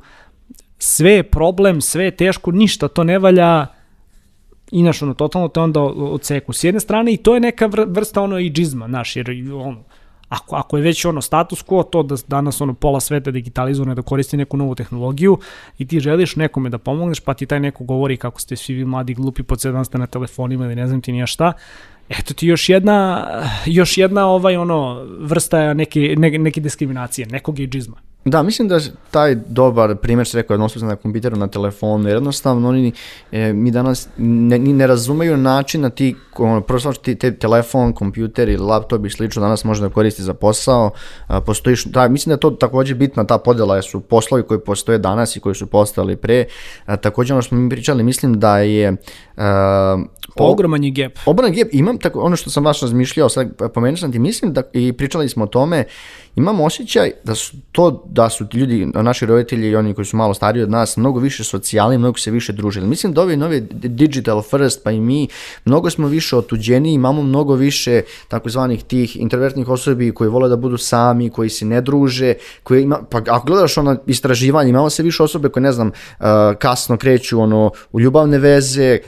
[0.77, 3.65] sve je problem, sve je teško, ništa to ne valja,
[4.71, 6.53] i naš ono, totalno te onda odseku.
[6.53, 9.83] S jedne strane i to je neka vrsta ono i džizma, znaš, jer ono,
[10.29, 14.01] Ako, ako je već ono status quo, to da danas ono pola sveta digitalizovano da
[14.01, 15.37] koristi neku novu tehnologiju
[15.77, 18.85] i ti želiš nekome da pomogneš, pa ti taj neko govori kako ste svi vi
[18.85, 21.53] mladi glupi po cedan ste na telefonima ili ne znam ti nija šta,
[22.09, 23.27] eto ti još jedna,
[23.65, 27.97] još jedna ovaj ono vrsta neke, neke, neke diskriminacije, nekog ejdžizma.
[28.25, 28.79] Da, mislim da
[29.11, 32.91] taj dobar primjer se rekao odnosno na kompjuteru, na telefonu, jer jednostavno oni,
[33.31, 38.49] e, mi danas ne, ne razumeju način na ti, ono, prvo ti, te, telefon, kompjuter
[38.49, 40.91] ili laptop i slično danas može da koristi za posao,
[41.27, 44.97] a, postoji, da, mislim da je to takođe bitna ta podela, su poslovi koji postoje
[44.97, 46.45] danas i koji su postali pre,
[46.85, 48.95] a, takođe ono što mi pričali, mislim da je
[49.37, 50.03] a,
[50.43, 51.11] ogroman je gap.
[51.25, 54.61] Ogroman gap, imam tako, ono što sam vaš razmišljao, sad pomenuo sam ti, mislim da,
[54.73, 55.85] i pričali smo o tome,
[56.35, 60.17] imam osjećaj da su to da su ti ljudi, naši roditelji i oni koji su
[60.17, 62.87] malo stariji od nas, mnogo više socijalni, mnogo se više družili.
[62.87, 65.27] Mislim da ovi novi digital first, pa i mi,
[65.65, 70.77] mnogo smo više otuđeni, imamo mnogo više takozvanih tih introvertnih osobi koji vole da budu
[70.77, 75.23] sami, koji se ne druže, koji ima, pa ako gledaš ono istraživanje, imamo se više
[75.23, 76.25] osobe koje, ne znam, uh,
[76.59, 78.99] kasno kreću ono, u ljubavne veze,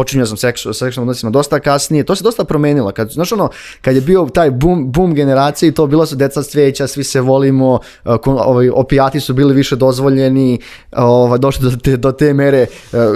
[0.00, 2.92] počinio sam seksu, seksualnim odnosima dosta kasnije, to se dosta promenilo.
[2.92, 3.50] Kad, znaš ono,
[3.82, 7.20] kad je bio taj boom, boom generacije i to bilo su deca cvijeća, svi se
[7.20, 7.78] volimo,
[8.24, 10.58] ovaj, opijati su bili više dozvoljeni,
[10.96, 12.66] ovaj, došli do te, do te mere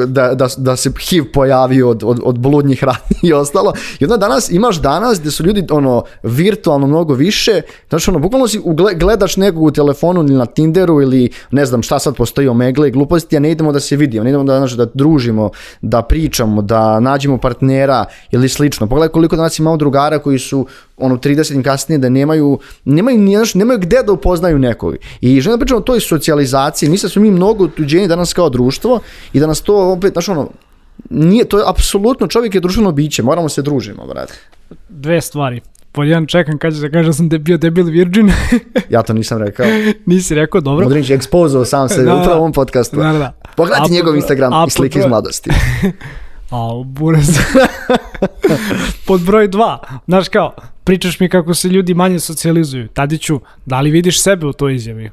[0.07, 3.73] da, da, da se HIV pojavio od, od, od bludnjih radnji i ostalo.
[4.01, 8.49] I onda danas, imaš danas gdje su ljudi ono, virtualno mnogo više, znači ono, bukvalno
[8.49, 8.61] si
[8.97, 12.91] gledaš nekog u telefonu ili na Tinderu ili ne znam šta sad postoji omegle i
[12.91, 15.51] gluposti, a ne idemo da se vidimo, ne idemo da, znači, da družimo,
[15.81, 18.87] da pričamo, da nađemo partnera ili slično.
[18.87, 20.67] Pogledaj koliko danas imamo drugara koji su
[20.97, 24.95] ono 30 kasnije da nemaju nemaju znaš, nemaju gde da upoznaju nekog.
[25.21, 26.89] I želim da pričam o toj socijalizaciji.
[26.89, 29.01] Mislim da smo mi mnogo otuđeni danas kao društvo
[29.33, 30.49] i da nas to opet, znaš ono,
[31.11, 34.35] nije, to je apsolutno, čovjek je društveno biće, moramo se družimo, brate.
[34.89, 35.61] Dve stvari.
[35.93, 38.33] Pod jedan čekam kad će se kaže da sam de, bio debil virgin.
[38.91, 39.67] Ja to nisam rekao.
[40.07, 40.85] Nisi rekao, dobro.
[40.85, 42.35] Modrinić je ekspozao sam se Da, upravo da.
[42.35, 42.97] u ovom podcastu.
[42.97, 43.33] Da, da, da.
[43.57, 45.51] Pogledajte njegov Instagram i slike iz mladosti.
[46.55, 47.39] A, buraz.
[49.07, 49.79] Pod broj dva.
[50.07, 52.89] Znaš kao, pričaš mi kako se ljudi manje socijalizuju.
[52.89, 55.11] Tadiću, da li vidiš sebe u toj izjavi?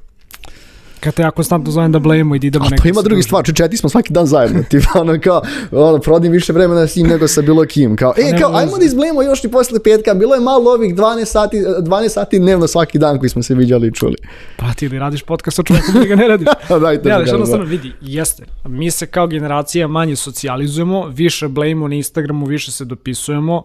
[1.02, 3.45] Kad te ja konstantno zovem da blejemo i da idemo nekako pa ima drugi stvar,
[3.45, 4.64] čečeti smo svaki dan zajedno.
[4.70, 5.41] Tipa ono kao,
[5.72, 7.95] ono, provodim više vremena s njim nego sa bilo kim.
[7.95, 10.14] Kao, e, kao, ajmo da izblejemo još i posle petka.
[10.14, 13.88] Bilo je malo ovih 12 sati, 12 sati dnevno svaki dan koji smo se viđali
[13.88, 14.16] i čuli.
[14.58, 16.47] Pa ti ili radiš podcast sa čovjekom ili ga ne radiš.
[16.82, 18.43] Dajte Ne, ali mi što ga, jednostavno vidi, jeste.
[18.66, 23.64] Mi se kao generacija manje socijalizujemo, više blejimo na Instagramu, više se dopisujemo,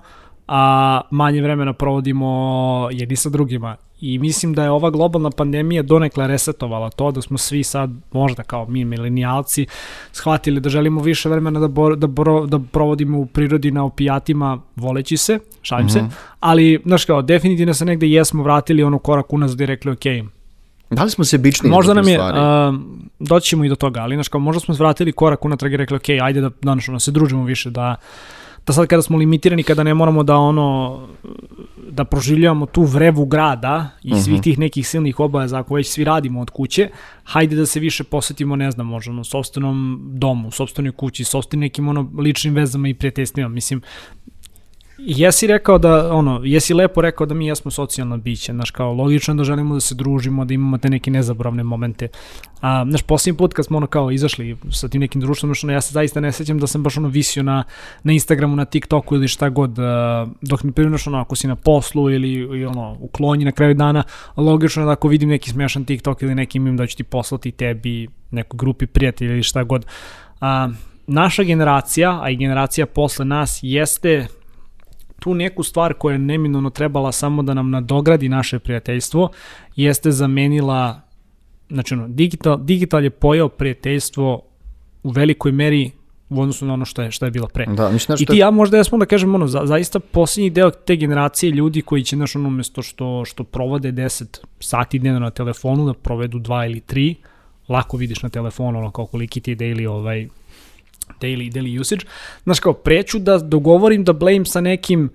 [0.48, 3.76] a manje vremena provodimo jedni sa drugima.
[4.00, 8.42] I mislim da je ova globalna pandemija donekle resetovala to da smo svi sad, možda
[8.42, 9.66] kao mi milenijalci,
[10.12, 14.58] shvatili da želimo više vremena da, bor, da, bro, da provodimo u prirodi na opijatima
[14.76, 16.04] voleći se, šalim se,
[16.40, 20.24] ali, znaš kao, definitivno se negde jesmo vratili ono korak unazad i rekli, okej,
[20.90, 21.70] Da li smo se bični?
[21.70, 25.12] Možda nam je, um, doći ćemo i do toga, ali znaš kao možda smo vratili
[25.12, 27.96] korak unatrag i rekli ok, ajde da danas ono, se družimo više, da,
[28.66, 31.00] da sad kada smo limitirani, kada ne moramo da ono,
[31.90, 34.20] da proživljavamo tu vrevu grada i Mhm.
[34.20, 36.88] svih tih nekih silnih obaveza ako već svi radimo od kuće,
[37.24, 41.88] hajde da se više posvetimo, ne znam, možda ono, sobstvenom domu, sobstvenoj kući, sobstvenim nekim
[41.88, 43.82] ono, ličnim vezama i prijateljstvima, mislim,
[44.98, 49.34] Jesi rekao da, ono, jesi lepo rekao da mi jesmo socijalna bića, znaš, kao logično
[49.34, 52.08] da želimo da se družimo, da imamo te neke nezaboravne momente.
[52.60, 55.80] A, znaš, posljednji put kad smo ono kao izašli sa tim nekim društvom, ono, ja
[55.80, 57.64] se zaista ne sećam da sam baš ono visio na,
[58.02, 61.56] na Instagramu, na TikToku ili šta god, a, dok mi prinaš ono, ako si na
[61.56, 64.02] poslu ili, ili ono, u klonji na kraju dana,
[64.36, 67.50] logično je da ako vidim neki smešan TikTok ili neki mim da ću ti poslati
[67.50, 69.86] tebi, nekoj grupi prijatelja ili šta god.
[70.40, 70.68] A,
[71.06, 74.26] naša generacija, a i generacija posle nas, jeste
[75.26, 79.28] tu neku stvar koja je neminovno trebala samo da nam nadogradi naše prijateljstvo,
[79.76, 81.00] jeste zamenila,
[81.70, 84.42] znači ono, digital, digital je pojao prijateljstvo
[85.02, 85.90] u velikoj meri
[86.28, 87.66] u odnosu na ono što je, što je bilo pre.
[87.66, 90.70] Da, mislim, I ti je- ja možda jesmo da kažem ono, za, zaista posljednji deo
[90.70, 95.30] te generacije ljudi koji će znaš ono umesto što, što provode 10 sati dnevno na
[95.30, 97.14] telefonu da provedu 2 ili 3,
[97.68, 100.28] lako vidiš na telefonu ono kao koliki ti je daily ovaj
[101.20, 102.06] daily, daily usage.
[102.44, 105.10] Znaš kao, preću da dogovorim da blame sa nekim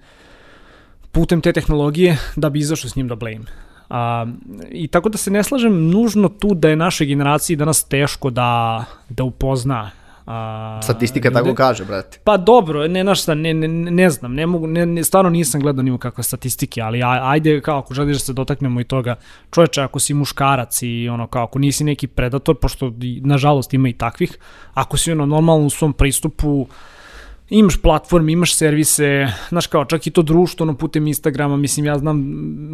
[1.11, 3.45] putem te tehnologije da bi izašao s njim da blame.
[3.89, 4.25] A,
[4.71, 8.83] I tako da se ne slažem nužno tu da je našoj generaciji danas teško da,
[9.09, 9.91] da upozna
[10.25, 11.39] a, Statistika ljude.
[11.43, 12.19] tako kaže, brate.
[12.23, 15.61] Pa dobro, ne, znaš šta, ne, ne, ne znam, ne mogu, ne, ne, stvarno nisam
[15.61, 19.15] gledao nima kakve statistike, ali aj, ajde kao ako želiš da se dotaknemo i toga,
[19.51, 23.93] čoveče, ako si muškarac i ono kao ako nisi neki predator, pošto nažalost ima i
[23.93, 24.37] takvih,
[24.73, 26.67] ako si ono normalno u svom pristupu,
[27.59, 31.97] imaš platforme, imaš servise, znaš kao, čak i to društvo, ono, putem Instagrama, mislim, ja
[31.97, 32.17] znam,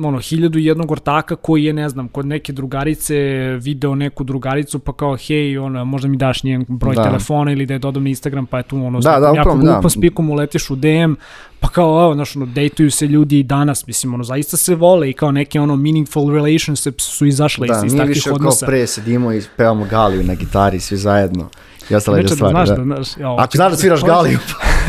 [0.06, 3.16] ono, hiljadu jednog ortaka koji je, ne znam, kod neke drugarice
[3.62, 7.04] video neku drugaricu, pa kao, hej, ono, možda mi daš njen broj Da.
[7.04, 9.72] telefona ili da je dodam na Instagram, pa je tu, ono, Da, da, jako da.
[9.74, 11.14] glupom spikom uletiš u DM,
[11.60, 15.10] pa kao, evo, znaš, ono, dejtuju se ljudi i danas, mislim, ono, zaista se vole
[15.10, 18.36] i kao neke, ono, meaningful relationships su izašle Da, iz, iz nije takvih više kao
[18.36, 18.66] odnosa.
[18.66, 21.50] pre sedimo i pevamo Galiju na gitari svi zajedno.
[21.92, 22.76] Ostale Inače, da stvari, znaš da.
[22.76, 24.40] da, znaš, ja, Ako znaš da sviraš hoće- Galiju,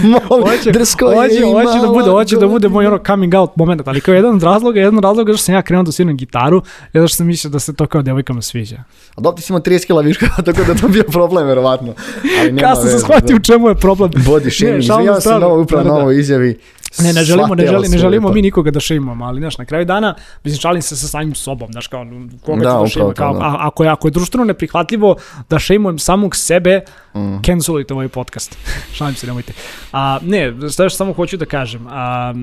[0.28, 3.56] molim, hoće, drsko hoće, je hoće da bude, hoće da bude moj ono coming out
[3.56, 6.16] moment, ali kao jedan od razloga, jedan od razloga što sam ja krenuo da sviram
[6.16, 8.76] gitaru, je zato što sam mislio da se to kao devojkama sviđa.
[9.10, 11.94] A dobro, ti si imao 30 kila viška, tako da to bio problem, verovatno.
[12.40, 13.44] Ali nema Kada sam shvatio u da.
[13.44, 14.10] čemu je problem.
[14.12, 14.82] Body shaming,
[15.14, 15.40] se stranu.
[15.40, 16.02] na ovo upravo Da, na da, da.
[16.02, 16.58] ovoj izjavi.
[16.98, 19.58] Ne, ne želimo, ne, Sva tela želi, ne želimo mi nikoga da šimamo, ali znaš,
[19.58, 20.14] na kraju dana,
[20.44, 22.06] mislim, šalim se sa samim sobom, znaš, kao,
[22.46, 23.56] koga Da, ću da kao, da.
[23.58, 25.16] ako, je, ako je društveno neprihvatljivo
[25.50, 26.80] da šejmujem samog sebe,
[27.14, 27.42] Mm.
[27.46, 28.58] cancelujte ovaj podcast.
[28.96, 29.52] šalim se, nemojte.
[29.92, 31.86] A, ne, još samo hoću da kažem.
[31.90, 32.34] A,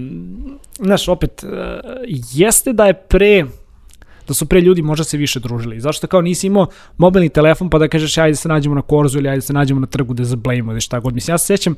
[0.80, 1.48] znaš, opet, e,
[2.34, 3.46] jeste da je pre
[4.28, 5.80] da su pre ljudi možda se više družili.
[5.80, 6.68] Zašto kao nisi imao
[6.98, 9.88] mobilni telefon pa da kažeš ajde se nađemo na korzu ili ajde se nađemo na
[9.88, 11.14] trgu da zablejimo ili šta god.
[11.14, 11.76] Mislim, ja se sećam,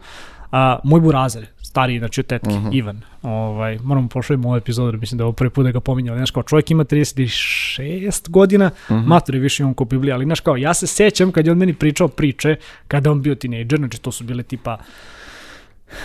[0.52, 2.70] a, moj burazer, stariji, znači od tetke, uh -huh.
[2.74, 6.18] Ivan, ovaj, moramo pošaljemo ovu epizodu, mislim da je ovo prvi put da ga pominjao,
[6.18, 9.08] znaš kao čovjek ima 36 godina, uh -huh.
[9.08, 11.58] matur je više on ko Biblija, ali znaš kao, ja se sećam kad je on
[11.58, 12.56] meni pričao priče,
[12.88, 14.78] kada on bio tinejdžer, znači to su bile tipa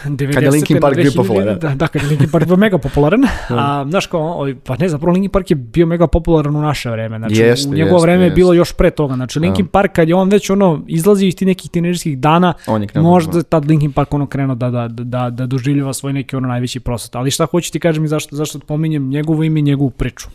[0.05, 0.35] 90.
[0.35, 1.59] Kad je Linkin Park bio popularan.
[1.59, 3.25] Da, da, kad je Linkin Park bio mega popularan.
[3.51, 7.19] a, znaš kao, pa ne, zapravo Linkin Park je bio mega popularan u naše vreme.
[7.19, 8.33] Znači, jest, u njegovo jest, vreme jest.
[8.33, 9.15] je bilo još pre toga.
[9.15, 12.55] Znači, Linkin Park kad je on već ono izlazio iz tih nekih tinerijskih dana,
[12.95, 13.43] možda da.
[13.43, 17.17] tad Linkin Park ono krenuo da, da, da, da doživljava svoj neki ono najveći prostat.
[17.17, 20.29] Ali šta hoću ti kažem i zašto, zašto pominjem njegovo ime i njegovu priču.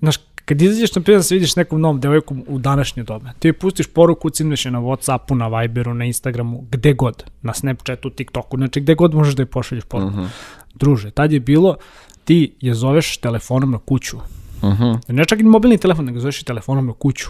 [0.00, 0.16] Znaš,
[0.52, 3.86] kad izađeš na primjer da se vidiš nekom novom devojkom u današnje dobe, ti pustiš
[3.86, 8.80] poruku, cimneš je na Whatsappu, na Viberu, na Instagramu, gde god, na Snapchatu, TikToku, znači
[8.80, 10.08] gde god možeš da je pošalješ poruku.
[10.08, 10.24] Uh mhm.
[10.24, 10.28] -huh.
[10.74, 11.76] Druže, tad je bilo,
[12.24, 14.16] ti je zoveš telefonom na kuću.
[14.16, 14.82] Uh mhm.
[14.82, 14.98] -huh.
[15.08, 17.28] Ne čak i mobilni telefon, nego zoveš i telefonom na kuću.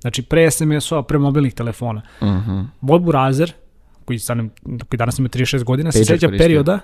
[0.00, 2.02] Znači pre SMS-ova, pre mobilnih telefona.
[2.20, 2.64] Uh -huh.
[2.80, 3.52] Bob Burazer,
[4.04, 4.18] koji,
[4.88, 6.78] koji danas ima 36 godina, se seća perioda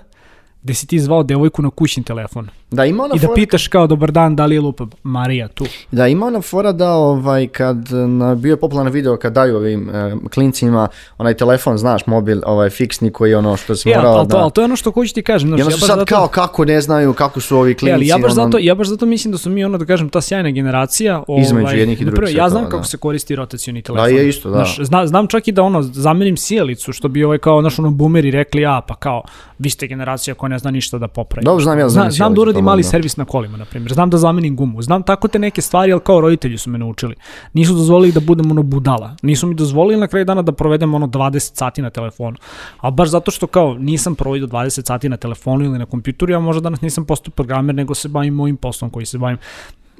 [0.63, 2.49] gde si ti zvao devojku na kućni telefon.
[2.71, 5.65] Da, ima ona I da pitaš kao dobar dan, da li je lupa Marija tu.
[5.91, 7.77] Da, ima ona fora da ovaj, kad
[8.07, 10.87] na, bio je popularan video kad daju ovim e, klincima
[11.17, 14.37] onaj telefon, znaš, mobil, ovaj fiksni koji je ono što se ja, morao ali to,
[14.37, 14.43] da...
[14.43, 15.49] Ali to je ono što hoću ti kažem.
[15.49, 16.05] Znaš, ono ja sad zato...
[16.05, 17.89] kao kako ne znaju kako su ovi klinci.
[17.89, 18.45] Ja, ali ja baš, ono...
[18.45, 21.23] zato, ja baš zato mislim da su mi ono da kažem ta sjajna generacija.
[21.27, 22.17] Ovaj, Između jednih i drugih.
[22.17, 22.69] Prvo, ja znam da.
[22.69, 24.09] kako se koristi rotacioni telefon.
[24.09, 24.55] Da, je isto, da.
[24.55, 27.91] Znaš, zna, znam čak i da ono zamenim sjelicu što bi ovaj kao naš ono
[27.91, 29.23] boomeri rekli, ja pa kao
[29.59, 31.45] vi ste generacija koja ne zna ništa da popravi.
[31.45, 32.11] Dobro, znam ja znam.
[32.11, 32.89] Znam da uradim mali da.
[32.89, 33.93] servis na kolima, na primjer.
[33.93, 34.81] Znam da zamenim gumu.
[34.81, 37.15] Znam tako te neke stvari, ali kao roditelji su me naučili.
[37.53, 39.15] Nisu dozvolili da budem ono budala.
[39.21, 42.37] Nisu mi dozvolili na kraju dana da provedem ono 20 sati na telefonu.
[42.79, 46.39] A baš zato što kao nisam providio 20 sati na telefonu ili na kompjuteru, ja
[46.39, 49.37] možda danas nisam postao programer, nego se bavim mojim poslom koji se bavim.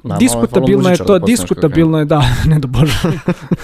[0.04, 2.94] Da, diskutabilno je to, diskutabilno je, da, ne da bože,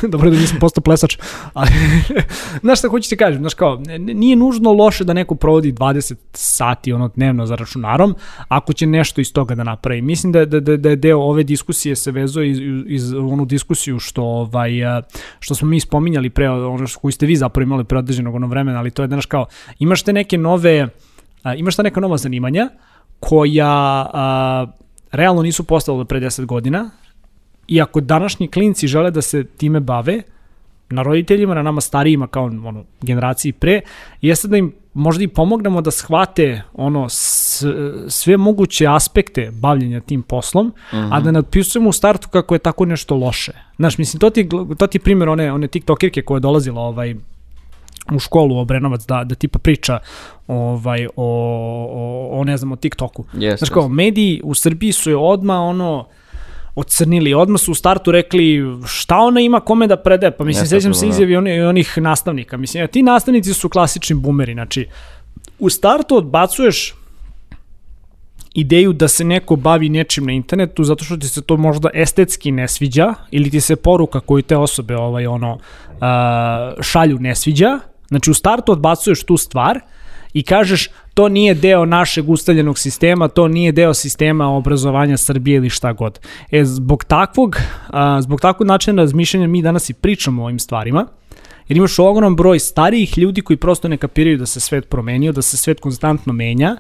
[0.03, 1.19] dobro da nisam postao plesač,
[1.55, 1.71] ali,
[2.63, 6.93] znaš šta hoću ti kažem, znaš kao, nije nužno loše da neko provodi 20 sati
[6.93, 8.15] ono dnevno za računarom,
[8.49, 10.03] ako će nešto iz toga da napravi.
[10.03, 13.99] Mislim da, da, da, da je deo ove diskusije se vezuje iz, iz onu diskusiju
[13.99, 14.71] što, ovaj,
[15.41, 18.47] što smo mi spominjali pre, ono što, koju ste vi zapravo imali pre određenog ono
[18.47, 19.47] vremena, ali to je, znaš kao,
[19.79, 20.89] imaš te neke nove,
[21.57, 22.69] imaš te neka nova zanimanja,
[23.21, 24.67] koja a,
[25.15, 26.91] realno nisu postale pre 10 godina
[27.67, 30.23] i ako današnji klinci žele da se time bave,
[30.91, 33.81] na roditeljima, na nama starijima kao ono, generaciji pre,
[34.21, 37.65] jeste da im možda i pomognemo da shvate ono s,
[38.09, 41.09] sve moguće aspekte bavljenja tim poslom, uh -huh.
[41.13, 41.35] a da mhm.
[41.35, 43.53] nadpisujemo u startu kako je tako nešto loše.
[43.77, 44.49] Znaš, mislim, to ti,
[44.79, 47.15] to ti primjer one, one tiktokirke koja je dolazila ovaj,
[48.13, 49.99] u školu Obrenovac da, da tipa priča
[50.49, 53.25] ovaj, o, o, o ne znam, o TikToku.
[53.35, 53.89] Yes, Znaš kao, yes.
[53.89, 56.07] mediji u Srbiji su je odma ono,
[56.75, 57.35] ocrnili.
[57.35, 60.37] Odmah su u startu rekli šta ona ima kome da predaje.
[60.37, 61.11] Pa mislim, sećam se da.
[61.11, 62.57] izjavi oni, onih nastavnika.
[62.57, 64.53] Mislim, ja, ti nastavnici su klasični bumeri.
[64.53, 64.89] Znači,
[65.59, 66.95] u startu odbacuješ
[68.55, 72.51] ideju da se neko bavi nečim na internetu zato što ti se to možda estetski
[72.51, 75.59] ne sviđa ili ti se poruka koju te osobe ovaj ono
[76.81, 77.79] šalju ne sviđa
[78.15, 79.81] Znači u startu odbacuješ tu stvar
[80.33, 85.71] i kažeš to nije deo našeg ustaljenog sistema, to nije deo sistema obrazovanja Srbije ili
[85.71, 86.21] šta god.
[86.51, 87.57] E, zbog takvog,
[87.89, 91.07] a, zbog takvog načina razmišljanja mi danas i pričamo o ovim stvarima,
[91.69, 95.43] jer imaš ogromno broj starijih ljudi koji prosto ne kapiraju da se svet promenio, da
[95.43, 96.77] se svet konstantno menja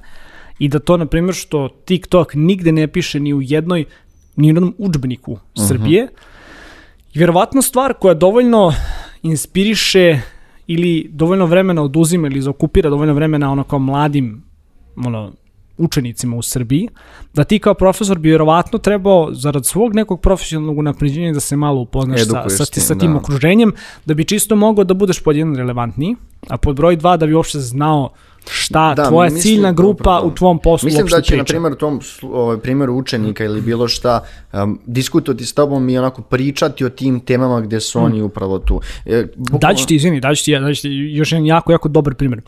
[0.58, 3.84] i da to, na primjer, što TikTok nigde ne piše ni u jednoj,
[4.36, 5.64] ni u jednom učbeniku uh mhm.
[5.64, 5.68] -huh.
[5.68, 6.08] Srbije,
[7.14, 8.72] i verovatno stvar koja dovoljno
[9.22, 10.20] inspiriše
[10.66, 14.42] ili dovoljno vremena oduzima ili zaokupira dovoljno vremena ono kao mladim
[14.96, 15.32] ono,
[15.78, 16.88] učenicima u Srbiji,
[17.34, 21.80] da ti kao profesor bi vjerovatno trebao zarad svog nekog profesionalnog unapređenja da se malo
[21.80, 23.18] upoznaš sa, sa, ti, sa tim da.
[23.18, 23.72] okruženjem,
[24.06, 26.16] da bi čisto mogao da budeš pod jedan relevantniji,
[26.48, 28.10] a pod broj dva da bi uopšte znao
[28.50, 31.36] šta da, tvoja mislim, ciljna grupa dobro, u tvom poslu Mislim da će, priča.
[31.36, 35.98] na primjer, u tom ovaj, primjeru učenika ili bilo šta um, diskutovati s tobom i
[35.98, 38.06] onako pričati o tim temama gde su hmm.
[38.06, 38.80] oni upravo tu.
[39.06, 39.58] E, bukvalno...
[39.58, 42.40] Daću ti, izvini, daću ti, daću ti još jedan jako, jako dobar primjer.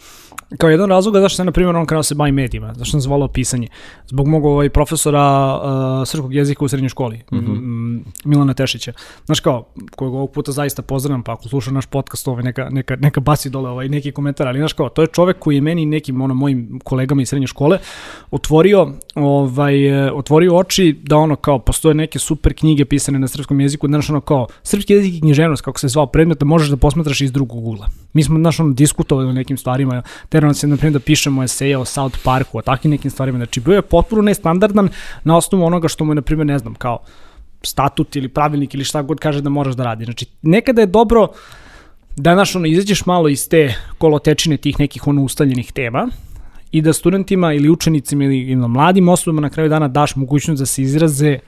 [0.58, 3.00] Kao jedan razlog zašto sam, na primjer, on krenuo da se bavi medijima, zašto sam
[3.00, 3.68] zvolao pisanje.
[4.06, 8.00] Zbog mog ovaj, profesora uh, srpskog jezika u srednjoj školi, mm -hmm.
[8.24, 8.92] Milana Tešića.
[9.24, 9.64] Znaš kao,
[9.96, 13.50] kojeg ovog puta zaista pozdravljam, pa ako sluša naš podcast, ovaj, neka, neka, neka baci
[13.50, 16.20] dole ovaj, neki komentar, ali znaš kao, to je čovek koji je meni i nekim
[16.20, 17.78] ono, mojim kolegama iz srednje škole,
[18.30, 23.60] otvorio, ovaj, e, otvorio oči da ono kao postoje neke super knjige pisane na srpskom
[23.60, 26.76] jeziku, znaš ono kao srpski jezik i književnost, kako se zvao predmet, da možeš da
[26.76, 27.86] posmatraš iz drugog ugla.
[28.16, 31.76] Mi smo, znaš, ono, diskutovali o nekim stvarima, terano se, na primjer, da pišemo eseje
[31.78, 34.88] o South Parku, o takvim nekim stvarima, znači bio je potpuno nestandardan
[35.24, 36.98] na osnovu onoga što mu je, na primjer, ne znam, kao
[37.62, 40.04] statut ili pravilnik ili šta god kaže da moraš da radi.
[40.04, 41.28] Znači, nekada je dobro
[42.16, 46.08] da, znaš, ono, izađeš malo iz te kolotečine tih nekih ono ustaljenih tema
[46.72, 50.66] i da studentima ili učenicima ili, ili mladim osobama na kraju dana daš mogućnost da
[50.66, 51.38] se izraze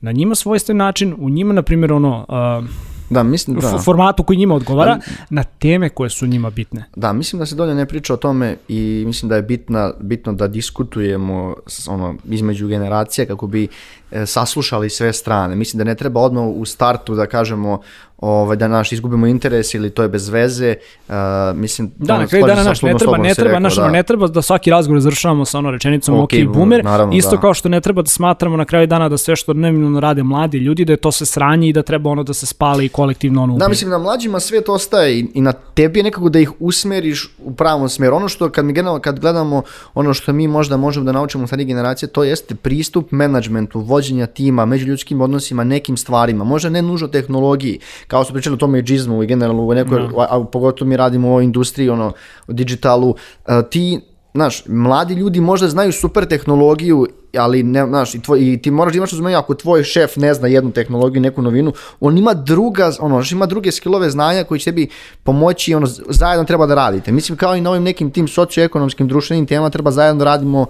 [0.00, 2.68] na njima svojstven način, u njima, na primjer, ono, uh,
[3.10, 3.78] Da, mislim da.
[3.78, 6.84] formatu koji njima odgovara, da, na teme koje su njima bitne.
[6.96, 10.32] Da, mislim da se dolje ne priča o tome i mislim da je bitna, bitno
[10.32, 11.54] da diskutujemo
[11.88, 13.68] ono, između generacija kako bi
[14.10, 15.56] e, saslušali sve strane.
[15.56, 17.80] Mislim da ne treba odmah u startu da kažemo
[18.18, 20.74] ovaj, da naš izgubimo interes ili to je bez veze.
[21.08, 21.14] Uh,
[21.54, 23.88] mislim, da, na kraju dana naš, ne treba, ne treba, naš, da.
[23.88, 27.40] ne treba da svaki razgovor završavamo sa ono rečenicom okay, ok, boomer, naravno, isto da.
[27.40, 30.58] kao što ne treba da smatramo na kraju dana da sve što neminovno rade mladi
[30.58, 33.42] ljudi, da je to se sranje i da treba ono da se spali i kolektivno
[33.42, 33.64] ono ubije.
[33.64, 37.30] Da, mislim, na mlađima svet ostaje i, i na tebi je nekako da ih usmeriš
[37.44, 38.16] u pravom smeru.
[38.16, 39.62] Ono što kad, mi generalno, kad gledamo
[39.94, 44.66] ono što mi možda možemo da naučimo od generacije, to jeste pristup menadžmentu, vođenja tima,
[44.66, 47.78] međuljudskim odnosima, nekim stvarima, možda ne nužno tehnologiji,
[48.08, 50.08] kao što pričali o tome i džizmu i generalno u nekoj, no.
[50.08, 50.20] Da.
[50.20, 52.12] a, a pogotovo mi radimo o industriji, ono,
[52.48, 53.14] o digitalu,
[53.46, 54.00] a, ti
[54.34, 57.06] znaš, mladi ljudi možda znaju super tehnologiju,
[57.36, 60.34] ali ne, znaš, i, tvoj, i ti moraš da imaš razumije, ako tvoj šef ne
[60.34, 64.64] zna jednu tehnologiju, neku novinu, on ima druga, ono, ima druge skillove znanja koji će
[64.64, 64.88] tebi
[65.22, 67.12] pomoći, ono, zajedno treba da radite.
[67.12, 70.66] Mislim, kao i na ovim nekim tim socioekonomskim društvenim temama treba zajedno da radimo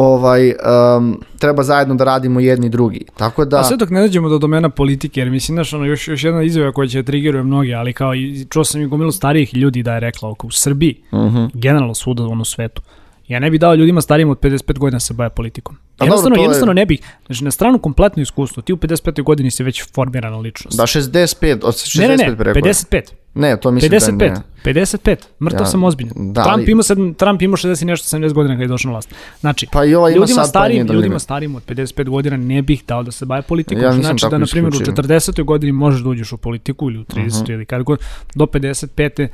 [0.00, 0.48] ovaj,
[0.96, 3.04] um, treba zajedno da radimo jedni i drugi.
[3.16, 3.60] Tako da...
[3.60, 6.42] A sve dok ne dođemo do domena politike, jer mislim, znaš, ono, još, još jedna
[6.42, 9.94] izjava koja će triggeruje mnoge, ali kao, i, čuo sam i gomilu starijih ljudi da
[9.94, 11.36] je rekla, oko u Srbiji, uh mhm.
[11.36, 11.50] -huh.
[11.54, 12.82] generalno svuda u svetu,
[13.28, 15.76] Ja ne bih dao ljudima starijim od 55 godina da se baje politikom.
[16.00, 16.74] Jednostavno, dobro, jednostavno je...
[16.74, 17.00] ne bih.
[17.26, 19.22] Znači, na stranu kompletno iskustvo, ti u 55.
[19.22, 20.76] godini si već formirana ličnost.
[20.76, 23.02] Da, 65, od 65 ne, ne, ne, 55.
[23.38, 24.42] Ne, to mislim 55, da ne.
[24.64, 26.12] 55, mrtav ja, sam ozbiljno.
[26.16, 26.72] Da, Trump, ali...
[26.72, 29.14] ima sad, Trump ima 60 nešto 70 godina kada je došao na vlast.
[29.40, 32.62] Znači, pa i ova ima ljudima, sad starijim, pa ljudima starijim od 55 godina ne
[32.62, 33.82] bih dao da se baje politikom.
[33.82, 35.44] Ja znači da, na primjer, u 40.
[35.44, 37.26] godini možeš da uđeš u politiku ili u 30.
[37.26, 37.52] Uh -huh.
[37.52, 37.98] ili kada god,
[38.34, 39.28] do 55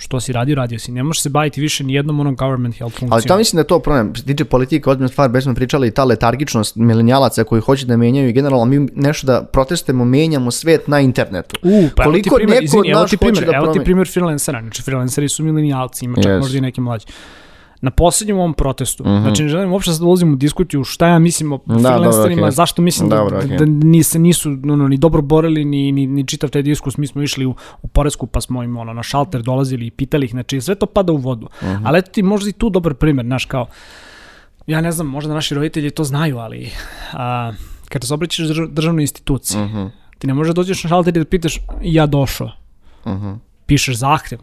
[0.00, 0.92] što si radio, radio si.
[0.92, 3.12] Ne možeš se baviti više ni jednom onom government health funkcijom.
[3.12, 4.12] Ali to mislim da je to problem.
[4.26, 8.28] Tiče politika, ozbiljna stvar, već smo pričali i ta letargičnost milenijalaca koji hoće da menjaju
[8.28, 11.56] i generalno mi nešto da protestujemo, menjamo svet na internetu.
[11.62, 14.60] U, pa Koliko evo ti primjer, izvini, evo ti primjer, da evo ti primjer freelancera.
[14.60, 16.40] Znači freelanceri su milenijalci, ima čak yes.
[16.40, 17.06] možda i neki mlađi
[17.80, 19.04] na poslednjem ovom protestu.
[19.04, 19.22] Mm -hmm.
[19.22, 22.50] Znači, ne želim uopšte da ulazim u diskutiju šta ja mislim o da, freelancerima, okay.
[22.50, 23.58] zašto mislim da, dobro, okay.
[23.58, 26.96] da, da ni se nisu no, ni dobro borili, ni, ni, ni čitav taj diskus.
[26.96, 30.26] Mi smo išli u, u Poresku, pa smo im ono, na šalter dolazili i pitali
[30.26, 31.46] ih, znači sve to pada u vodu.
[31.62, 31.82] Mm -hmm.
[31.84, 33.66] Ali eto ti možda i tu dobar primer, znaš, kao,
[34.66, 36.70] ja ne znam, možda naši roditelji to znaju, ali
[37.12, 37.52] a,
[37.88, 39.90] kada se obraćaš državnoj instituciji, mm -hmm.
[40.18, 42.50] ti ne možeš da dođeš na šalter i da pitaš ja došao.
[43.06, 43.38] Mm -hmm.
[43.66, 44.38] Pišeš zahtev,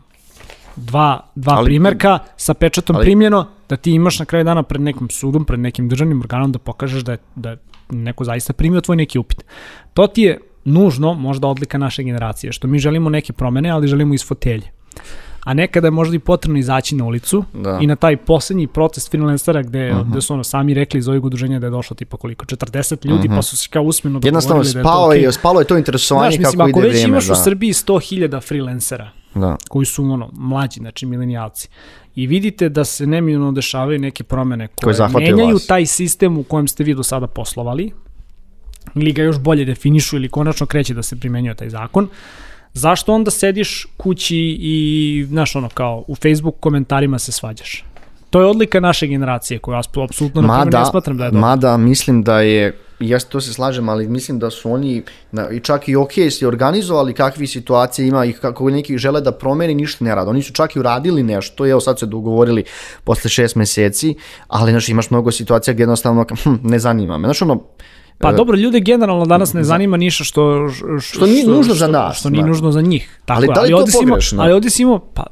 [0.78, 4.82] dva, dva ali, primerka sa pečatom ali, primljeno, da ti imaš na kraju dana pred
[4.82, 7.58] nekim sudom, pred nekim državnim organom da pokažeš da je, da je
[7.90, 9.46] neko zaista primio tvoj neki upit.
[9.94, 14.14] To ti je nužno, možda odlika naše generacije, što mi želimo neke promene, ali želimo
[14.14, 14.72] iz fotelje.
[15.44, 17.80] A nekada je možda i potrebno izaći na ulicu da.
[17.82, 20.12] i na taj poslednji protest freelancera gde, uh -huh.
[20.12, 23.28] gde su ono sami rekli iz ovih udruženja da je došlo tipa koliko, 40 ljudi,
[23.28, 23.38] uh -huh.
[23.38, 25.14] pa su se kao usmeno Jednostavno da je to okay.
[25.14, 27.04] je, spalo je to interesovanje Znaš, kako mislim, ide vrijeme.
[27.04, 27.34] Ako već imaš da.
[27.34, 29.10] u Srbiji 100.000 freelancera,
[29.40, 29.56] da.
[29.70, 31.70] koji su ono mlađi, znači milenijalci.
[32.16, 35.68] I vidite da se neminovno dešavaju neke promene koje, koje menjaju vas.
[35.68, 37.92] taj sistem u kojem ste vi do sada poslovali,
[38.96, 42.08] ili ga još bolje definišu ili konačno kreće da se primenjuje taj zakon.
[42.74, 47.84] Zašto onda sediš kući i, znaš, ono, kao u Facebook komentarima se svađaš?
[48.30, 51.42] To je odlika naše generacije koju apsolutno mada, ne smatram da je dobro.
[51.42, 55.60] Mada mislim da je ja to se slažem, ali mislim da su oni na, i
[55.60, 60.06] čak i ok se organizovali kakvi situacije ima i kako neki žele da promeni, ništa
[60.06, 60.30] ne rade.
[60.30, 62.64] Oni su čak i uradili nešto, evo sad se dogovorili
[63.04, 64.16] posle šest meseci,
[64.48, 67.28] ali znaš, imaš mnogo situacija gdje jednostavno hm, ne zanima me.
[67.28, 67.64] Znaš, ono,
[68.20, 72.20] Pa dobro, ljude generalno danas ne zanima ništa što što, što nije nužno za nas,
[72.20, 73.20] što nije nužno za njih.
[73.26, 74.44] Tako, ali da li ali to pogrešno?
[74.44, 75.24] Ali ovdje si imao, pa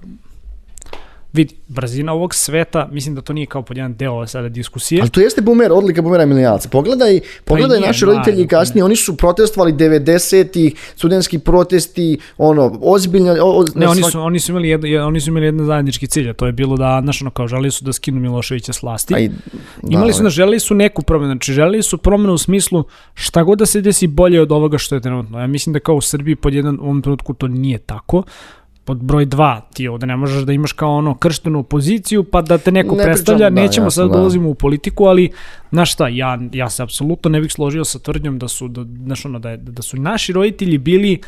[1.35, 5.01] vidi, brzina ovog sveta, mislim da to nije kao pod jedan deo ove sada diskusije.
[5.01, 6.69] Ali to jeste boomer, odlika boomera milijanaca.
[6.69, 13.35] Pogledaj, pogledaj pa naši roditelji kasnije, oni su protestovali 90-ih, studentski protesti, ono, ozbiljno...
[13.43, 16.33] O, ne, oni su, oni su imali jedan, oni su imali jedan zajednički cilj, a
[16.33, 19.15] to je bilo da, znaš, ono, kao, želeli su da skinu Miloševića s vlasti.
[19.15, 19.35] Aj, da,
[19.89, 22.83] imali su, da, želeli su neku promenu, znači, želeli su promenu u smislu
[23.13, 25.39] šta god da se desi bolje od ovoga što je trenutno.
[25.39, 28.23] Ja mislim da kao u Srbiji pod jedan, u ovom trenutku to nije tako
[28.85, 32.57] pod broj dva, ti ovde ne možeš da imaš kao ono krštenu poziciju pa da
[32.57, 34.17] te neko Ne predstavlja, pričam, da, nećemo jasno, sad da.
[34.17, 35.31] dolazimo u politiku, ali
[35.71, 39.25] znaš šta, ja, ja se apsolutno ne bih složio sa tvrdnjom da su, da, znaš
[39.25, 41.21] ono, da, da su naši roditelji bili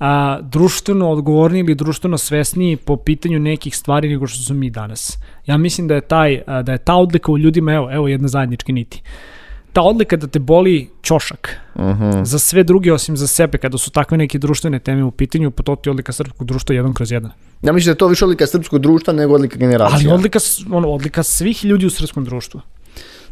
[0.00, 5.18] a, društveno odgovorni ili društveno svesniji po pitanju nekih stvari nego što su mi danas.
[5.46, 8.28] Ja mislim da je taj a, da je ta odlika u ljudima, evo, evo jedna
[8.28, 9.02] zajedničke niti.
[9.72, 12.22] Ta odlika da te boli ćošak Mhm.
[12.24, 15.62] za sve druge osim za sebe kada su takve neke društvene teme u pitanju, pa
[15.62, 17.30] to ti je odlika srpskog društva jedan kroz jedan.
[17.62, 19.96] Ja mislim da je to više odlika srpskog društva nego odlika generacija.
[19.96, 20.38] Ali odlika,
[20.70, 22.60] ono, odlika svih ljudi u srpskom društvu.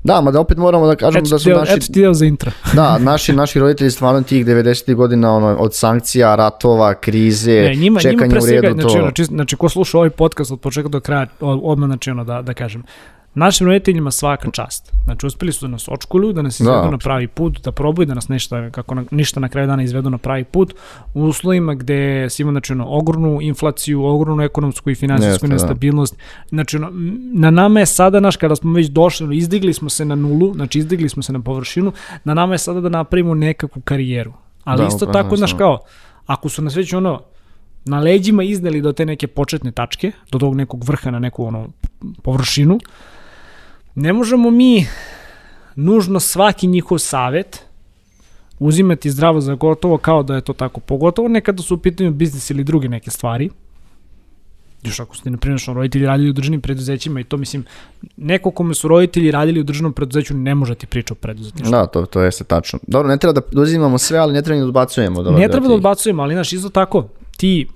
[0.05, 1.72] Da, ma da opet moramo da kažemo da su deo, naši...
[1.72, 2.51] eto ti deo za intro.
[2.72, 4.95] Da, naši, naši roditelji stvarno tih 90.
[4.95, 8.97] godina ono, od sankcija, ratova, krize, Ne, njima, njima čekanja pre u svega, redu, znači,
[8.97, 9.11] to...
[9.11, 12.43] čist, znači, ko sluša ovaj podcast od početka do kraja, od- odmah, znači, ono, da,
[12.43, 12.82] da kažem,
[13.39, 14.93] Našim roditeljima svaka čast.
[15.05, 16.91] Znači, uspeli su da nas očkoluju, da nas izvedu Da.
[16.91, 20.11] na pravi put, da probaju da nas ništa, kako na, ništa na kraju dana izvedu
[20.11, 20.74] na pravi put,
[21.14, 25.53] u uslovima gde si ima znači, ono, ogromnu inflaciju, ogromnu ekonomsku i finansijsku Jeste, da.
[25.53, 26.16] nestabilnost.
[26.49, 26.91] Znači, ono,
[27.32, 30.78] na nama je sada, naš, kada smo već došli, izdigli smo se na nulu, znači
[30.78, 31.93] izdigli smo se na površinu,
[32.24, 34.32] na nama je sada da napravimo nekakvu karijeru.
[34.64, 35.78] Ali Da, isto upravo tako, znaš, kao,
[36.26, 37.20] ako su nas već ono,
[37.84, 41.68] na leđima izneli do te neke početne tačke, do tog nekog vrha na neku ono
[42.22, 42.78] površinu,
[43.99, 44.86] ne možemo mi
[45.76, 47.64] nužno svaki njihov savet
[48.59, 50.80] uzimati zdravo za gotovo kao da je to tako.
[50.80, 53.51] Pogotovo nekada su u pitanju biznis ili druge neke stvari.
[54.82, 57.64] Još ako ste, na primjer, roditelji radili u državnim preduzećima i to, mislim,
[58.16, 61.70] neko kome su roditelji radili u državnom preduzeću ne može ti priča o preduzetništvu.
[61.70, 62.78] Da, to, to jeste tačno.
[62.86, 65.20] Dobro, ne treba da uzimamo sve, ali ne treba ni da odbacujemo.
[65.20, 67.66] od ovoga ne treba da odbacujemo, ali znaš, isto tako, ti,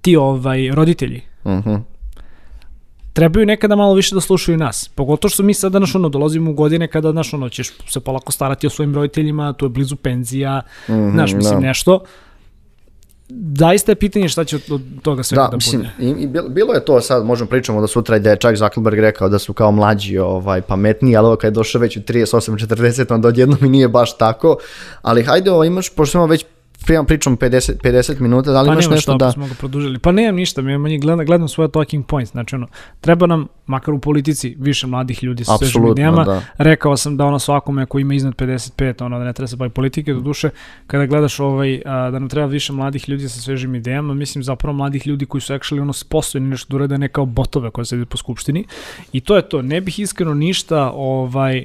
[0.00, 1.74] ti ovaj, roditelji, Mhm.
[3.14, 4.88] Trebaju nekada malo više da slušaju nas.
[4.94, 8.32] Pogotovo što mi sada naš ono dolazimo u godine kada naš ono ćeš se polako
[8.32, 11.66] starati o svojim roditeljima, tu je blizu penzija, Mhm, znaš, mislim da.
[11.66, 12.00] nešto.
[13.58, 16.10] Zaista je pitanje šta će od, toga svega da, Da, mislim, bude.
[16.10, 19.28] i, i bilo, je to sad, možemo pričamo da sutra da je čak Zuckerberg rekao
[19.28, 23.28] da su kao mlađi ovaj, pametniji, ali ovo kad je došao već u 38-40, onda
[23.28, 24.56] odjednom mi nije baš tako,
[25.02, 26.44] ali hajde, ovo, imaš, pošto imamo već
[26.86, 29.26] pričam, pričam 50, 50 minuta, da li Pa imaš nešto što da...
[29.26, 29.32] da...
[29.32, 29.98] smo ga produžili.
[29.98, 32.32] Pa nemam ništa, mi manje gledam, gledam svoje talking points.
[32.32, 32.66] Znači ono,
[33.00, 36.24] treba nam, makar u politici, više mladih ljudi sa svežim idejama.
[36.24, 36.42] da.
[36.58, 39.70] Rekao sam da ono svakome ko ima iznad 55, ono da ne treba se bavi
[39.70, 40.50] politike, do duše,
[40.86, 44.76] kada gledaš ovaj, a, da nam treba više mladih ljudi sa svežim idejama, mislim zapravo
[44.76, 48.04] mladih ljudi koji su actually ono sposobni nešto da urede ne kao botove koje sede
[48.04, 48.64] po skupštini.
[49.12, 49.62] I to je to.
[49.62, 51.64] Ne bih iskreno ništa ovaj,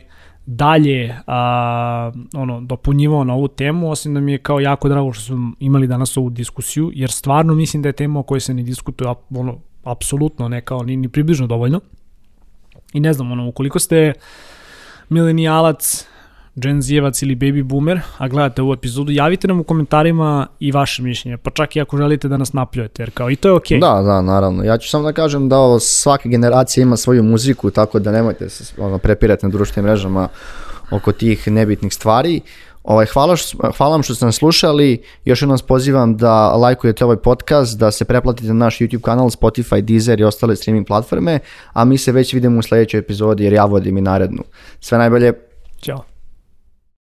[0.51, 5.23] dalje a, ono dopunjivao na ovu temu, osim da mi je kao jako drago što
[5.23, 8.63] smo imali danas ovu diskusiju, jer stvarno mislim da je tema o kojoj se ne
[8.63, 11.79] diskutuje ono, apsolutno ne kao ni, ni približno dovoljno.
[12.93, 14.13] I ne znam, ono, ukoliko ste
[15.09, 16.07] milenijalac,
[16.59, 21.01] Gen Zijevac ili Baby Boomer, a gledate ovu epizodu, javite nam u komentarima i vaše
[21.01, 23.79] mišljenje, pa čak i ako želite da nas napljujete, jer kao i to je okej.
[23.79, 24.63] Da, da, naravno.
[24.63, 28.49] Ja ću samo da kažem da ovo, svaka generacija ima svoju muziku, tako da nemojte
[28.49, 30.27] se ono, prepirati na društvenim mrežama
[30.91, 32.41] oko tih nebitnih stvari.
[32.83, 35.01] Ovaj, hvala, što, hvala vam što ste nas slušali.
[35.25, 39.29] Još jednom vas pozivam da lajkujete ovaj podcast, da se preplatite na naš YouTube kanal,
[39.29, 41.39] Spotify, Deezer i ostale streaming platforme,
[41.73, 44.43] a mi se već vidimo u sledećoj epizodi jer ja vodim i narednu.
[44.79, 45.33] Sve najbolje.
[45.81, 46.08] Ćao.